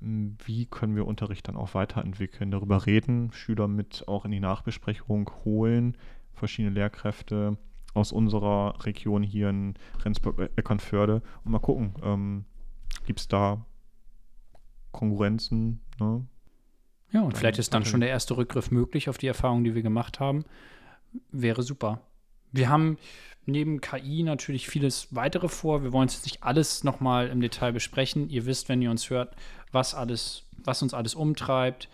wie 0.00 0.66
können 0.66 0.96
wir 0.96 1.06
Unterricht 1.06 1.46
dann 1.46 1.56
auch 1.56 1.74
weiterentwickeln, 1.74 2.50
darüber 2.50 2.86
reden, 2.86 3.30
Schüler 3.32 3.68
mit 3.68 4.08
auch 4.08 4.24
in 4.24 4.32
die 4.32 4.40
Nachbesprechung 4.40 5.30
holen, 5.44 5.96
verschiedene 6.34 6.74
Lehrkräfte 6.74 7.56
aus 7.94 8.10
unserer 8.10 8.84
Region 8.84 9.22
hier 9.22 9.50
in 9.50 9.74
Rendsburg-Eckernförde 10.04 11.22
und 11.44 11.52
mal 11.52 11.60
gucken, 11.60 11.94
ähm, 12.02 12.44
gibt 13.04 13.20
es 13.20 13.28
da 13.28 13.64
Konkurrenzen? 14.90 15.80
Ne? 16.00 16.26
Ja, 17.12 17.20
und 17.20 17.36
vielleicht 17.36 17.58
ist 17.58 17.74
dann 17.74 17.84
schon 17.84 18.00
der 18.00 18.08
erste 18.08 18.36
Rückgriff 18.36 18.70
möglich 18.70 19.08
auf 19.08 19.18
die 19.18 19.26
Erfahrungen, 19.26 19.64
die 19.64 19.74
wir 19.74 19.82
gemacht 19.82 20.18
haben. 20.18 20.44
Wäre 21.30 21.62
super. 21.62 22.00
Wir 22.52 22.68
haben 22.68 22.98
neben 23.44 23.80
KI 23.80 24.22
natürlich 24.22 24.68
vieles 24.68 25.08
weitere 25.10 25.48
vor. 25.48 25.82
Wir 25.82 25.92
wollen 25.92 26.08
jetzt 26.08 26.24
nicht 26.24 26.42
alles 26.42 26.84
nochmal 26.84 27.28
im 27.28 27.40
Detail 27.40 27.72
besprechen. 27.72 28.28
Ihr 28.28 28.46
wisst, 28.46 28.68
wenn 28.68 28.80
ihr 28.82 28.90
uns 28.90 29.10
hört, 29.10 29.34
was 29.72 29.94
alles, 29.94 30.44
was 30.64 30.82
uns 30.82 30.94
alles 30.94 31.14
umtreibt. 31.14 31.88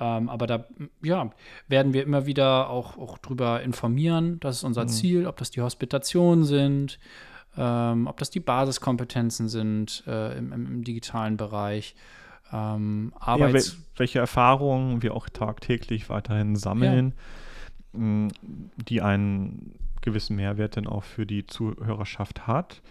Ähm, 0.00 0.28
aber 0.28 0.46
da 0.46 0.66
ja, 1.02 1.30
werden 1.68 1.92
wir 1.92 2.02
immer 2.02 2.26
wieder 2.26 2.68
auch, 2.68 2.98
auch 2.98 3.18
drüber 3.18 3.62
informieren. 3.62 4.40
Das 4.40 4.56
ist 4.56 4.64
unser 4.64 4.84
mhm. 4.84 4.88
Ziel, 4.88 5.26
ob 5.26 5.36
das 5.36 5.50
die 5.50 5.62
Hospitationen 5.62 6.44
sind, 6.44 6.98
ähm, 7.56 8.06
ob 8.06 8.18
das 8.18 8.30
die 8.30 8.40
Basiskompetenzen 8.40 9.48
sind 9.48 10.02
äh, 10.06 10.36
im, 10.36 10.52
im, 10.52 10.66
im, 10.66 10.84
digitalen 10.84 11.36
Bereich. 11.36 11.94
Ähm, 12.52 13.12
ja, 13.26 13.52
welche 13.96 14.18
Erfahrungen 14.18 15.02
wir 15.02 15.14
auch 15.14 15.28
tagtäglich 15.28 16.08
weiterhin 16.08 16.56
sammeln, 16.56 17.14
ja. 17.92 18.28
die 18.88 19.02
einen 19.02 19.74
gewissen 20.02 20.36
Mehrwert 20.36 20.76
dann 20.76 20.86
auch 20.86 21.04
für 21.04 21.26
die 21.26 21.46
Zuhörerschaft 21.46 22.46
hat 22.46 22.82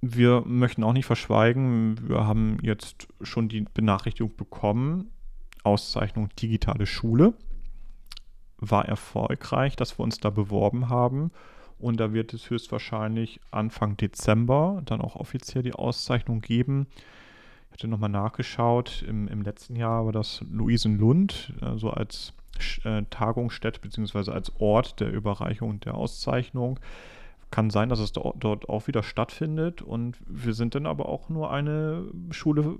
wir 0.00 0.42
möchten 0.46 0.84
auch 0.84 0.92
nicht 0.92 1.06
verschweigen, 1.06 2.08
wir 2.08 2.26
haben 2.26 2.58
jetzt 2.62 3.08
schon 3.22 3.48
die 3.48 3.62
Benachrichtigung 3.62 4.36
bekommen, 4.36 5.10
Auszeichnung 5.64 6.28
Digitale 6.40 6.86
Schule. 6.86 7.34
War 8.58 8.86
erfolgreich, 8.86 9.76
dass 9.76 9.98
wir 9.98 10.04
uns 10.04 10.18
da 10.18 10.30
beworben 10.30 10.88
haben. 10.88 11.30
Und 11.78 12.00
da 12.00 12.12
wird 12.12 12.32
es 12.32 12.50
höchstwahrscheinlich 12.50 13.40
Anfang 13.50 13.96
Dezember 13.96 14.82
dann 14.84 15.00
auch 15.00 15.14
offiziell 15.14 15.62
die 15.62 15.74
Auszeichnung 15.74 16.40
geben. 16.40 16.86
Ich 17.70 17.74
hatte 17.74 17.88
nochmal 17.88 18.10
nachgeschaut, 18.10 19.04
im, 19.06 19.28
im 19.28 19.42
letzten 19.42 19.76
Jahr 19.76 20.04
war 20.04 20.12
das 20.12 20.44
Luisenlund, 20.50 21.52
so 21.60 21.66
also 21.66 21.90
als 21.90 22.32
äh, 22.84 23.02
Tagungsstätte 23.10 23.80
bzw. 23.80 24.32
als 24.32 24.52
Ort 24.58 25.00
der 25.00 25.12
Überreichung 25.12 25.80
der 25.80 25.94
Auszeichnung 25.94 26.80
kann 27.50 27.70
sein, 27.70 27.88
dass 27.88 27.98
es 27.98 28.12
dort 28.12 28.68
auch 28.68 28.88
wieder 28.88 29.02
stattfindet. 29.02 29.80
Und 29.80 30.18
wir 30.26 30.54
sind 30.54 30.74
dann 30.74 30.86
aber 30.86 31.08
auch 31.08 31.28
nur 31.28 31.50
eine 31.50 32.04
Schule 32.30 32.76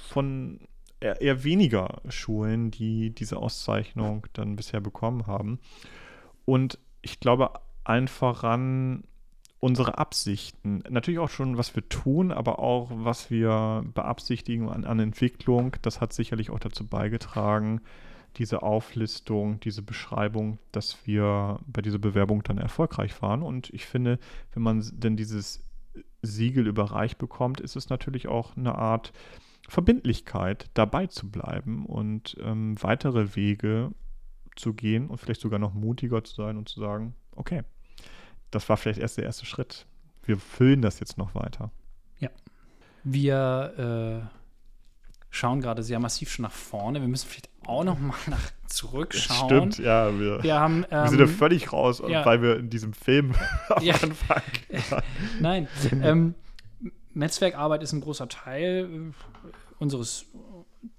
von 0.00 0.60
eher, 1.00 1.20
eher 1.20 1.44
weniger 1.44 2.00
Schulen, 2.08 2.70
die 2.70 3.10
diese 3.10 3.36
Auszeichnung 3.36 4.26
dann 4.32 4.56
bisher 4.56 4.80
bekommen 4.80 5.26
haben. 5.26 5.60
Und 6.44 6.78
ich 7.02 7.20
glaube 7.20 7.52
allen 7.84 8.08
voran 8.08 9.04
unsere 9.60 9.98
Absichten. 9.98 10.82
Natürlich 10.88 11.20
auch 11.20 11.28
schon, 11.28 11.58
was 11.58 11.76
wir 11.76 11.86
tun, 11.88 12.32
aber 12.32 12.58
auch, 12.58 12.90
was 12.92 13.30
wir 13.30 13.84
beabsichtigen 13.94 14.70
an, 14.70 14.84
an 14.84 14.98
Entwicklung. 14.98 15.76
Das 15.82 16.00
hat 16.00 16.12
sicherlich 16.12 16.50
auch 16.50 16.58
dazu 16.58 16.86
beigetragen, 16.86 17.82
diese 18.36 18.62
Auflistung, 18.62 19.60
diese 19.60 19.82
Beschreibung, 19.82 20.58
dass 20.72 21.06
wir 21.06 21.60
bei 21.66 21.82
dieser 21.82 21.98
Bewerbung 21.98 22.42
dann 22.42 22.58
erfolgreich 22.58 23.20
waren. 23.20 23.42
Und 23.42 23.70
ich 23.70 23.84
finde, 23.84 24.18
wenn 24.54 24.62
man 24.62 24.82
denn 24.92 25.16
dieses 25.16 25.62
Siegel 26.22 26.66
überreicht 26.66 27.18
bekommt, 27.18 27.60
ist 27.60 27.76
es 27.76 27.90
natürlich 27.90 28.28
auch 28.28 28.56
eine 28.56 28.76
Art 28.76 29.12
Verbindlichkeit, 29.68 30.70
dabei 30.74 31.06
zu 31.06 31.30
bleiben 31.30 31.86
und 31.86 32.36
ähm, 32.40 32.82
weitere 32.82 33.36
Wege 33.36 33.92
zu 34.56 34.74
gehen 34.74 35.08
und 35.08 35.18
vielleicht 35.18 35.40
sogar 35.40 35.58
noch 35.58 35.74
mutiger 35.74 36.24
zu 36.24 36.34
sein 36.34 36.56
und 36.56 36.68
zu 36.68 36.80
sagen, 36.80 37.14
okay, 37.36 37.62
das 38.50 38.68
war 38.68 38.76
vielleicht 38.76 39.00
erst 39.00 39.16
der 39.16 39.24
erste 39.24 39.46
Schritt. 39.46 39.86
Wir 40.22 40.38
füllen 40.38 40.82
das 40.82 41.00
jetzt 41.00 41.18
noch 41.18 41.34
weiter. 41.34 41.70
Ja. 42.18 42.30
Wir 43.04 44.28
äh 44.28 44.40
schauen 45.30 45.60
gerade 45.60 45.82
sehr 45.82 46.00
massiv 46.00 46.30
schon 46.30 46.42
nach 46.42 46.52
vorne. 46.52 47.00
Wir 47.00 47.08
müssen 47.08 47.28
vielleicht 47.28 47.48
auch 47.64 47.84
noch 47.84 47.98
mal 47.98 48.16
nach 48.26 48.50
zurückschauen. 48.66 49.72
Stimmt, 49.72 49.78
ja. 49.78 50.18
Wir, 50.18 50.42
wir, 50.42 50.58
haben, 50.58 50.84
ähm, 50.90 51.02
wir 51.04 51.08
sind 51.08 51.18
ja 51.20 51.24
ähm, 51.24 51.30
völlig 51.30 51.72
raus, 51.72 52.02
ja, 52.06 52.24
weil 52.26 52.42
wir 52.42 52.58
in 52.58 52.68
diesem 52.68 52.92
Film 52.92 53.34
ja, 53.80 53.94
Anfang 53.94 54.42
Nein, 55.40 55.68
ähm, 56.02 56.34
Netzwerkarbeit 57.14 57.82
ist 57.82 57.92
ein 57.92 58.00
großer 58.00 58.28
Teil 58.28 58.88
äh, 58.92 59.52
unseres 59.78 60.26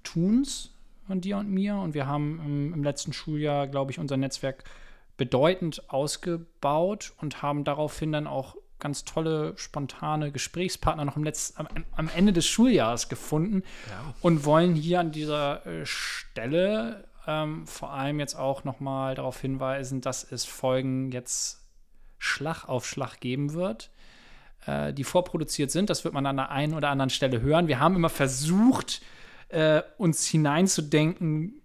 Tuns 0.04 0.74
von 1.08 1.22
dir 1.22 1.38
und 1.38 1.50
mir. 1.50 1.76
Und 1.76 1.94
wir 1.94 2.08
haben 2.08 2.40
im, 2.46 2.74
im 2.74 2.84
letzten 2.84 3.14
Schuljahr, 3.14 3.68
glaube 3.68 3.92
ich, 3.92 4.00
unser 4.00 4.18
Netzwerk 4.18 4.64
bedeutend 5.22 5.88
ausgebaut 5.92 7.14
und 7.22 7.44
haben 7.44 7.64
daraufhin 7.64 8.12
dann 8.12 8.26
auch 8.26 8.56
ganz 8.80 9.06
tolle, 9.06 9.54
spontane 9.56 10.32
Gesprächspartner 10.32 11.06
noch 11.06 11.16
im 11.16 11.24
Letz-, 11.24 11.54
am, 11.58 11.68
am 11.96 12.10
Ende 12.16 12.34
des 12.34 12.48
Schuljahres 12.48 13.08
gefunden 13.08 13.62
ja. 13.88 14.16
und 14.22 14.46
wollen 14.46 14.74
hier 14.74 15.00
an 15.00 15.12
dieser 15.12 15.64
äh, 15.68 15.86
Stelle 15.86 17.08
ähm, 17.28 17.68
vor 17.68 17.94
allem 17.94 18.20
jetzt 18.20 18.34
auch 18.34 18.64
noch 18.64 18.80
mal 18.80 19.14
darauf 19.14 19.40
hinweisen, 19.40 20.02
dass 20.02 20.24
es 20.24 20.44
Folgen 20.46 21.12
jetzt 21.12 21.60
Schlag 22.18 22.68
auf 22.68 22.88
Schlag 22.88 23.20
geben 23.20 23.54
wird, 23.54 23.92
äh, 24.66 24.92
die 24.92 25.04
vorproduziert 25.04 25.70
sind. 25.70 25.92
Das 25.92 26.04
wird 26.04 26.16
man 26.16 26.26
an 26.26 26.38
der 26.38 26.50
einen 26.50 26.74
oder 26.74 26.90
anderen 26.90 27.12
Stelle 27.12 27.42
hören. 27.42 27.68
Wir 27.68 27.80
haben 27.80 27.96
immer 27.96 28.10
versucht, 28.10 29.04
äh, 29.50 29.84
uns 30.00 30.26
hineinzudenken 30.26 31.62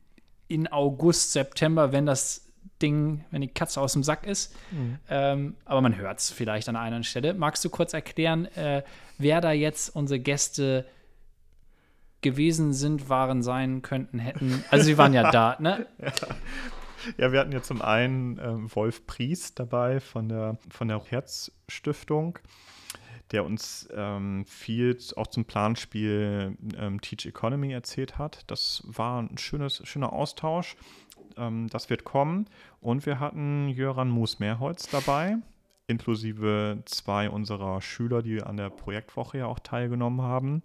in 0.46 0.70
August, 0.70 1.32
September, 1.32 1.92
wenn 1.92 2.04
das 2.04 2.45
Ding, 2.82 3.24
wenn 3.30 3.40
die 3.40 3.48
Katze 3.48 3.80
aus 3.80 3.92
dem 3.92 4.02
Sack 4.02 4.26
ist. 4.26 4.54
Mhm. 4.70 4.98
Ähm, 5.08 5.54
aber 5.64 5.80
man 5.80 5.96
hört 5.96 6.18
es 6.18 6.30
vielleicht 6.30 6.68
an 6.68 6.76
einer 6.76 7.02
Stelle. 7.02 7.34
Magst 7.34 7.64
du 7.64 7.70
kurz 7.70 7.92
erklären, 7.92 8.46
äh, 8.56 8.82
wer 9.18 9.40
da 9.40 9.52
jetzt 9.52 9.94
unsere 9.94 10.20
Gäste 10.20 10.86
gewesen 12.20 12.72
sind, 12.72 13.08
waren, 13.08 13.42
sein 13.42 13.82
könnten, 13.82 14.18
hätten? 14.18 14.64
Also 14.70 14.84
sie 14.84 14.98
waren 14.98 15.14
ja 15.14 15.30
da, 15.30 15.56
ne? 15.60 15.86
Ja. 15.98 16.12
ja. 17.18 17.32
wir 17.32 17.40
hatten 17.40 17.52
ja 17.52 17.62
zum 17.62 17.82
einen 17.82 18.38
ähm, 18.38 18.74
Wolf 18.74 19.06
Pries 19.06 19.54
dabei 19.54 20.00
von 20.00 20.28
der, 20.28 20.58
von 20.70 20.88
der 20.88 21.02
Herzstiftung 21.04 22.38
der 23.32 23.44
uns 23.44 23.88
ähm, 23.92 24.44
viel 24.46 24.96
auch 25.16 25.26
zum 25.26 25.44
Planspiel 25.44 26.56
ähm, 26.76 27.00
Teach 27.00 27.26
Economy 27.26 27.72
erzählt 27.72 28.18
hat. 28.18 28.44
Das 28.46 28.82
war 28.86 29.20
ein 29.20 29.36
schönes, 29.36 29.82
schöner 29.84 30.12
Austausch. 30.12 30.76
Ähm, 31.36 31.68
das 31.68 31.90
wird 31.90 32.04
kommen. 32.04 32.46
Und 32.80 33.06
wir 33.06 33.20
hatten 33.20 33.68
Jöran 33.68 34.08
Moos-Mehrholz 34.08 34.88
dabei, 34.88 35.36
inklusive 35.86 36.82
zwei 36.84 37.30
unserer 37.30 37.80
Schüler, 37.80 38.22
die 38.22 38.42
an 38.42 38.56
der 38.56 38.70
Projektwoche 38.70 39.38
ja 39.38 39.46
auch 39.46 39.58
teilgenommen 39.58 40.22
haben. 40.22 40.62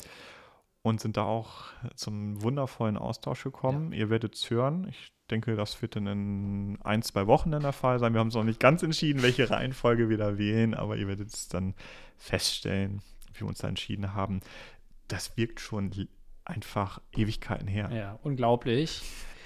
Und 0.83 0.99
sind 0.99 1.15
da 1.15 1.25
auch 1.25 1.65
zum 1.95 2.41
wundervollen 2.41 2.97
Austausch 2.97 3.43
gekommen. 3.43 3.91
Ja. 3.91 3.99
Ihr 3.99 4.09
werdet 4.09 4.33
es 4.33 4.49
hören. 4.49 4.87
Ich 4.89 5.11
denke, 5.29 5.55
das 5.55 5.79
wird 5.83 5.95
dann 5.95 6.07
in 6.07 6.79
ein, 6.83 7.03
zwei 7.03 7.27
Wochen 7.27 7.51
dann 7.51 7.61
der 7.61 7.71
Fall 7.71 7.99
sein. 7.99 8.13
Wir 8.13 8.19
haben 8.19 8.29
es 8.29 8.33
noch 8.33 8.43
nicht 8.43 8.59
ganz 8.59 8.81
entschieden, 8.81 9.21
welche 9.21 9.49
Reihenfolge 9.49 10.09
wir 10.09 10.17
da 10.17 10.39
wählen, 10.39 10.73
aber 10.73 10.97
ihr 10.97 11.07
werdet 11.07 11.29
es 11.29 11.47
dann 11.47 11.75
feststellen, 12.17 13.01
wie 13.31 13.41
wir 13.41 13.47
uns 13.47 13.59
da 13.59 13.67
entschieden 13.67 14.15
haben. 14.15 14.41
Das 15.07 15.37
wirkt 15.37 15.59
schon 15.59 15.91
einfach 16.45 16.99
Ewigkeiten 17.15 17.67
her. 17.67 17.89
Ja, 17.93 18.19
unglaublich. 18.23 19.03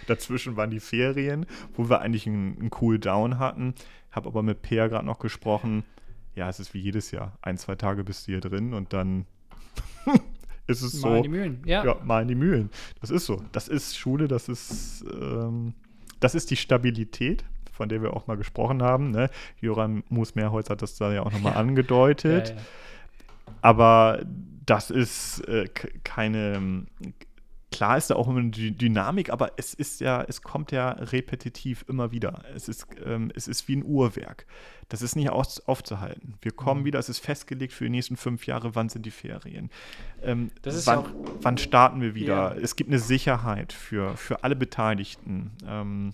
Dazwischen 0.07 0.55
waren 0.55 0.69
die 0.69 0.79
Ferien, 0.79 1.45
wo 1.75 1.89
wir 1.89 2.01
eigentlich 2.01 2.27
einen, 2.27 2.57
einen 2.59 2.71
Cool 2.79 2.99
Down 2.99 3.39
hatten. 3.39 3.73
Habe 4.11 4.29
aber 4.29 4.43
mit 4.43 4.61
Peer 4.61 4.89
gerade 4.89 5.05
noch 5.05 5.19
gesprochen. 5.19 5.83
Ja, 6.35 6.49
es 6.49 6.59
ist 6.59 6.73
wie 6.73 6.79
jedes 6.79 7.11
Jahr. 7.11 7.37
Ein, 7.41 7.57
zwei 7.57 7.75
Tage 7.75 8.03
bist 8.03 8.27
du 8.27 8.33
hier 8.33 8.41
drin 8.41 8.73
und 8.73 8.93
dann 8.93 9.25
ist 10.67 10.81
es 10.81 10.93
mal 10.95 10.99
so. 10.99 11.07
Mal 11.09 11.17
in 11.17 11.23
die 11.23 11.29
Mühlen, 11.29 11.63
ja. 11.65 11.85
Ja, 11.85 11.97
mal 12.03 12.21
in 12.21 12.27
die 12.27 12.35
Mühlen. 12.35 12.69
Das 13.01 13.09
ist 13.09 13.25
so. 13.25 13.41
Das 13.51 13.67
ist 13.67 13.97
Schule, 13.97 14.27
das 14.27 14.49
ist, 14.49 15.05
ähm, 15.11 15.73
das 16.19 16.35
ist 16.35 16.51
die 16.51 16.55
Stabilität, 16.55 17.45
von 17.71 17.89
der 17.89 18.01
wir 18.01 18.13
auch 18.13 18.27
mal 18.27 18.37
gesprochen 18.37 18.83
haben. 18.83 19.11
Ne? 19.11 19.29
Joran 19.61 20.03
Moos-Mehrholz 20.09 20.69
hat 20.69 20.81
das 20.81 20.95
da 20.95 21.13
ja 21.13 21.23
auch 21.23 21.31
nochmal 21.31 21.53
ja. 21.53 21.59
angedeutet. 21.59 22.49
Ja, 22.49 22.55
Aber 23.61 24.25
das 24.65 24.91
ist 24.91 25.47
äh, 25.47 25.67
keine 26.03 26.85
klar 27.75 27.97
ist 27.97 28.09
da 28.09 28.15
auch 28.15 28.27
immer 28.27 28.39
eine 28.39 28.49
Dynamik, 28.51 29.29
aber 29.29 29.51
es 29.57 29.73
ist 29.73 29.99
ja, 29.99 30.23
es 30.23 30.41
kommt 30.41 30.71
ja 30.71 30.91
repetitiv 30.91 31.83
immer 31.87 32.11
wieder. 32.11 32.43
Es 32.55 32.69
ist, 32.69 32.87
ähm, 33.05 33.31
es 33.35 33.47
ist 33.47 33.67
wie 33.67 33.75
ein 33.75 33.83
Uhrwerk. 33.83 34.45
Das 34.87 35.01
ist 35.01 35.15
nicht 35.15 35.29
aus, 35.29 35.59
aufzuhalten. 35.67 36.35
Wir 36.41 36.51
kommen 36.51 36.81
mhm. 36.81 36.85
wieder, 36.85 36.99
es 36.99 37.09
ist 37.09 37.19
festgelegt 37.19 37.73
für 37.73 37.83
die 37.83 37.89
nächsten 37.89 38.15
fünf 38.15 38.47
Jahre, 38.47 38.75
wann 38.75 38.87
sind 38.89 39.05
die 39.05 39.11
Ferien. 39.11 39.69
Ähm, 40.21 40.51
wann, 40.63 40.75
ja 40.85 41.05
wann, 41.41 41.57
starten 41.57 42.01
wir 42.01 42.15
wieder? 42.15 42.33
Ja. 42.33 42.53
Es 42.53 42.75
gibt 42.75 42.89
eine 42.89 42.99
Sicherheit 42.99 43.73
für, 43.73 44.15
für 44.15 44.43
alle 44.43 44.55
Beteiligten. 44.55 45.51
Ähm, 45.67 46.13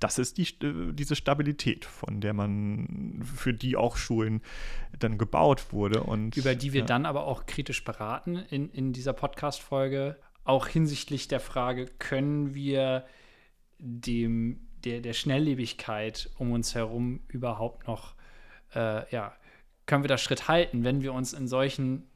das 0.00 0.18
ist 0.18 0.38
die, 0.38 0.46
diese 0.92 1.16
Stabilität, 1.16 1.84
von 1.84 2.20
der 2.20 2.32
man, 2.32 3.22
für 3.24 3.54
die 3.54 3.76
auch 3.76 3.96
Schulen 3.96 4.42
dann 4.98 5.18
gebaut 5.18 5.72
wurde. 5.72 6.02
Und, 6.02 6.36
Über 6.36 6.54
die 6.54 6.72
wir 6.72 6.80
ja. 6.80 6.86
dann 6.86 7.06
aber 7.06 7.24
auch 7.24 7.46
kritisch 7.46 7.84
beraten 7.84 8.36
in, 8.50 8.68
in 8.70 8.92
dieser 8.92 9.12
Podcast-Folge, 9.12 10.16
auch 10.46 10.66
hinsichtlich 10.68 11.28
der 11.28 11.40
Frage, 11.40 11.86
können 11.98 12.54
wir 12.54 13.06
dem, 13.78 14.60
der, 14.84 15.00
der 15.00 15.12
Schnelllebigkeit 15.12 16.30
um 16.38 16.52
uns 16.52 16.74
herum 16.74 17.20
überhaupt 17.28 17.86
noch, 17.86 18.14
äh, 18.74 19.10
ja, 19.12 19.34
können 19.86 20.02
wir 20.02 20.08
da 20.08 20.18
Schritt 20.18 20.48
halten, 20.48 20.84
wenn 20.84 21.02
wir 21.02 21.12
uns 21.12 21.32
in 21.32 21.46
solchen, 21.46 22.08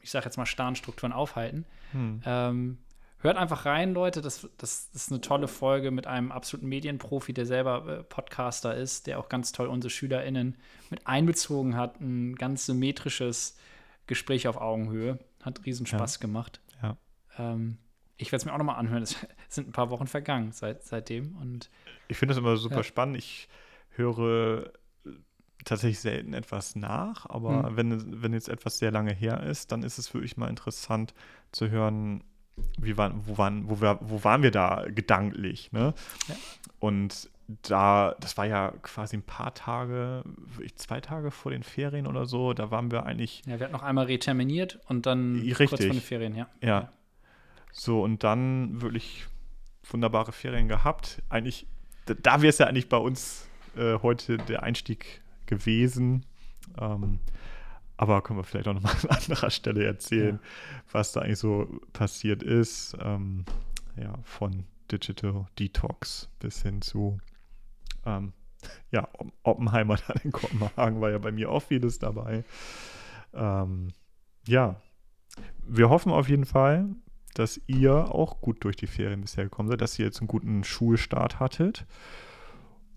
ich 0.00 0.10
sage 0.10 0.26
jetzt 0.26 0.36
mal, 0.36 0.46
starren 0.46 0.76
Strukturen 0.76 1.12
aufhalten. 1.12 1.64
Hm. 1.92 2.22
Ähm, 2.24 2.78
Hört 3.22 3.36
einfach 3.36 3.66
rein, 3.66 3.92
Leute. 3.92 4.22
Das, 4.22 4.48
das, 4.56 4.90
das, 4.90 5.02
ist 5.02 5.12
eine 5.12 5.20
tolle 5.20 5.46
Folge 5.46 5.90
mit 5.90 6.06
einem 6.06 6.32
absoluten 6.32 6.68
Medienprofi, 6.68 7.34
der 7.34 7.44
selber 7.44 7.86
äh, 7.86 8.02
Podcaster 8.02 8.74
ist, 8.74 9.06
der 9.06 9.18
auch 9.18 9.28
ganz 9.28 9.52
toll 9.52 9.66
unsere 9.66 9.90
SchülerInnen 9.90 10.56
mit 10.88 11.06
einbezogen 11.06 11.76
hat. 11.76 12.00
Ein 12.00 12.34
ganz 12.36 12.64
symmetrisches 12.64 13.58
Gespräch 14.06 14.48
auf 14.48 14.56
Augenhöhe. 14.56 15.18
Hat 15.42 15.66
riesen 15.66 15.84
Spaß 15.84 16.16
ja. 16.16 16.20
gemacht. 16.22 16.60
Ähm, 17.40 17.78
ich 18.16 18.32
werde 18.32 18.42
es 18.42 18.44
mir 18.44 18.52
auch 18.52 18.58
nochmal 18.58 18.76
anhören. 18.76 19.02
Es 19.02 19.16
sind 19.48 19.68
ein 19.68 19.72
paar 19.72 19.90
Wochen 19.90 20.06
vergangen 20.06 20.52
seit, 20.52 20.82
seitdem. 20.84 21.36
Und, 21.36 21.70
ich 22.08 22.16
finde 22.16 22.34
das 22.34 22.38
immer 22.38 22.56
super 22.56 22.76
ja. 22.76 22.82
spannend. 22.82 23.16
Ich 23.16 23.48
höre 23.90 24.72
tatsächlich 25.64 26.00
selten 26.00 26.32
etwas 26.32 26.76
nach, 26.76 27.28
aber 27.28 27.68
hm. 27.68 27.76
wenn, 27.76 28.22
wenn 28.22 28.32
jetzt 28.32 28.48
etwas 28.48 28.78
sehr 28.78 28.90
lange 28.90 29.12
her 29.12 29.42
ist, 29.42 29.72
dann 29.72 29.82
ist 29.82 29.98
es 29.98 30.12
wirklich 30.14 30.36
mal 30.36 30.48
interessant 30.48 31.14
zu 31.52 31.68
hören, 31.68 32.24
wie 32.78 32.96
waren, 32.96 33.26
wo, 33.26 33.38
waren, 33.38 33.68
wo, 33.68 33.80
wir, 33.80 33.98
wo 34.00 34.24
waren 34.24 34.42
wir 34.42 34.50
da 34.50 34.86
gedanklich? 34.88 35.72
Ne? 35.72 35.94
Ja. 36.28 36.34
Und 36.78 37.30
da, 37.62 38.14
das 38.20 38.36
war 38.36 38.46
ja 38.46 38.72
quasi 38.82 39.16
ein 39.16 39.22
paar 39.22 39.54
Tage, 39.54 40.22
zwei 40.76 41.00
Tage 41.00 41.30
vor 41.30 41.50
den 41.50 41.62
Ferien 41.62 42.06
oder 42.06 42.26
so, 42.26 42.52
da 42.52 42.70
waren 42.70 42.90
wir 42.90 43.04
eigentlich. 43.04 43.42
Ja, 43.46 43.58
wir 43.58 43.64
hatten 43.64 43.72
noch 43.72 43.82
einmal 43.82 44.06
reterminiert 44.06 44.78
und 44.86 45.06
dann 45.06 45.40
richtig. 45.40 45.68
kurz 45.68 45.84
vor 45.84 45.92
den 45.92 46.00
Ferien, 46.00 46.36
ja. 46.36 46.48
Ja. 46.62 46.92
So, 47.72 48.02
und 48.02 48.24
dann 48.24 48.80
wirklich 48.80 49.26
wunderbare 49.84 50.32
Ferien 50.32 50.68
gehabt. 50.68 51.22
Eigentlich, 51.28 51.66
da, 52.06 52.14
da 52.14 52.42
wäre 52.42 52.50
es 52.50 52.58
ja 52.58 52.66
eigentlich 52.66 52.88
bei 52.88 52.96
uns 52.96 53.48
äh, 53.76 53.98
heute 53.98 54.38
der 54.38 54.62
Einstieg 54.62 55.22
gewesen. 55.46 56.26
Ähm, 56.78 57.20
aber 57.96 58.22
können 58.22 58.38
wir 58.38 58.44
vielleicht 58.44 58.68
auch 58.68 58.74
nochmal 58.74 58.94
an 59.02 59.10
anderer 59.10 59.50
Stelle 59.50 59.84
erzählen, 59.84 60.40
ja. 60.42 60.82
was 60.92 61.12
da 61.12 61.20
eigentlich 61.20 61.38
so 61.38 61.80
passiert 61.92 62.42
ist. 62.42 62.96
Ähm, 63.00 63.44
ja, 63.96 64.14
von 64.22 64.64
Digital 64.90 65.46
Detox 65.58 66.28
bis 66.38 66.62
hin 66.62 66.80
zu 66.82 67.18
ähm, 68.06 68.32
ja, 68.90 69.08
Oppenheimer 69.42 69.96
dann 70.06 70.18
in 70.22 70.32
Kopenhagen 70.32 71.00
war 71.00 71.10
ja 71.10 71.18
bei 71.18 71.32
mir 71.32 71.50
auch 71.50 71.60
vieles 71.60 71.98
dabei. 71.98 72.44
Ähm, 73.32 73.88
ja, 74.46 74.80
wir 75.66 75.88
hoffen 75.88 76.12
auf 76.12 76.28
jeden 76.28 76.44
Fall, 76.44 76.88
dass 77.34 77.60
ihr 77.66 77.94
auch 77.94 78.40
gut 78.40 78.64
durch 78.64 78.76
die 78.76 78.86
Ferien 78.86 79.20
bisher 79.20 79.44
gekommen 79.44 79.68
seid, 79.68 79.80
dass 79.80 79.98
ihr 79.98 80.04
jetzt 80.04 80.18
einen 80.20 80.28
guten 80.28 80.64
Schulstart 80.64 81.40
hattet 81.40 81.86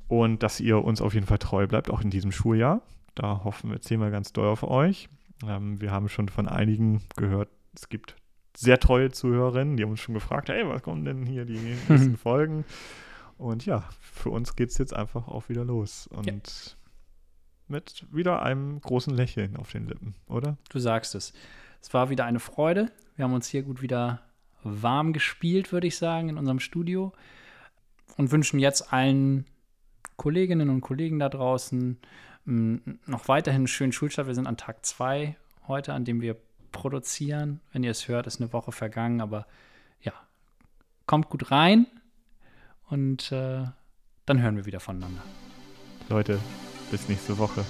und 0.08 0.44
dass 0.44 0.60
ihr 0.60 0.84
uns 0.84 1.02
auf 1.02 1.14
jeden 1.14 1.26
Fall 1.26 1.40
treu 1.40 1.68
bleibt, 1.68 1.90
auch 1.90 2.02
in 2.02 2.10
diesem 2.10 2.32
Schuljahr. 2.32 2.82
Da 3.16 3.44
hoffen 3.44 3.72
wir, 3.72 4.00
wir 4.00 4.12
ganz 4.12 4.34
doll 4.34 4.48
auf 4.48 4.64
euch. 4.64 5.10
Ähm, 5.48 5.80
wir 5.82 5.92
haben 5.92 6.10
schon 6.10 6.30
von 6.30 6.48
einigen 6.48 7.02
gehört, 7.16 7.50
es 7.76 7.90
gibt 7.90 8.16
sehr 8.56 8.80
treue 8.80 9.12
Zuhörerinnen, 9.12 9.78
die 9.78 9.84
haben 9.84 9.92
uns 9.92 10.00
schon 10.00 10.14
gefragt, 10.14 10.50
hey, 10.50 10.68
was 10.68 10.84
kommen 10.84 11.06
denn 11.06 11.26
hier 11.26 11.46
die 11.46 11.58
nächsten 11.90 12.18
Folgen? 12.18 12.66
Und 13.38 13.66
ja, 13.66 13.84
für 14.00 14.30
uns 14.30 14.56
geht 14.56 14.70
es 14.70 14.78
jetzt 14.78 14.96
einfach 14.96 15.28
auch 15.28 15.50
wieder 15.50 15.66
los. 15.66 16.08
Und 16.08 16.28
ja. 16.28 16.34
mit 17.68 18.06
wieder 18.12 18.44
einem 18.44 18.80
großen 18.82 19.14
Lächeln 19.14 19.58
auf 19.58 19.72
den 19.72 19.88
Lippen, 19.88 20.16
oder? 20.28 20.58
Du 20.70 20.80
sagst 20.80 21.16
es. 21.16 21.34
Es 21.84 21.94
war 21.94 22.10
wieder 22.10 22.24
eine 22.24 22.40
Freude. 22.40 22.92
Wir 23.18 23.26
haben 23.26 23.34
uns 23.34 23.50
hier 23.50 23.62
gut 23.62 23.82
wieder 23.82 24.22
warm 24.64 25.12
gespielt, 25.12 25.74
würde 25.74 25.86
ich 25.86 25.98
sagen, 25.98 26.30
in 26.30 26.38
unserem 26.38 26.62
Studio. 26.62 27.12
Und 28.16 28.32
wünschen 28.32 28.58
jetzt 28.58 28.94
allen 28.94 29.46
Kolleginnen 30.16 30.70
und 30.70 30.80
Kollegen 30.80 31.20
da 31.20 31.28
draußen 31.28 32.00
noch 32.46 33.28
weiterhin 33.28 33.62
einen 33.62 33.68
schönen 33.68 33.92
Schulstart. 33.92 34.28
Wir 34.28 34.36
sind 34.36 34.48
an 34.48 34.56
Tag 34.56 34.86
zwei 34.86 35.36
heute, 35.68 35.94
an 35.94 36.06
dem 36.06 36.22
wir 36.22 36.38
produzieren. 36.72 37.60
Wenn 37.74 37.84
ihr 37.84 37.92
es 37.92 38.08
hört, 38.08 38.28
ist 38.28 38.40
eine 38.40 38.54
Woche 38.54 38.72
vergangen, 38.72 39.20
aber 39.20 39.46
ja, 40.02 40.14
kommt 41.06 41.30
gut 41.30 41.52
rein 41.52 41.88
und 42.90 43.32
äh, 43.34 43.66
dann 44.26 44.42
hören 44.42 44.56
wir 44.56 44.66
wieder 44.66 44.80
voneinander. 44.80 45.22
Leute, 46.10 46.40
bis 46.92 47.10
nächste 47.10 47.38
Woche. 47.38 47.66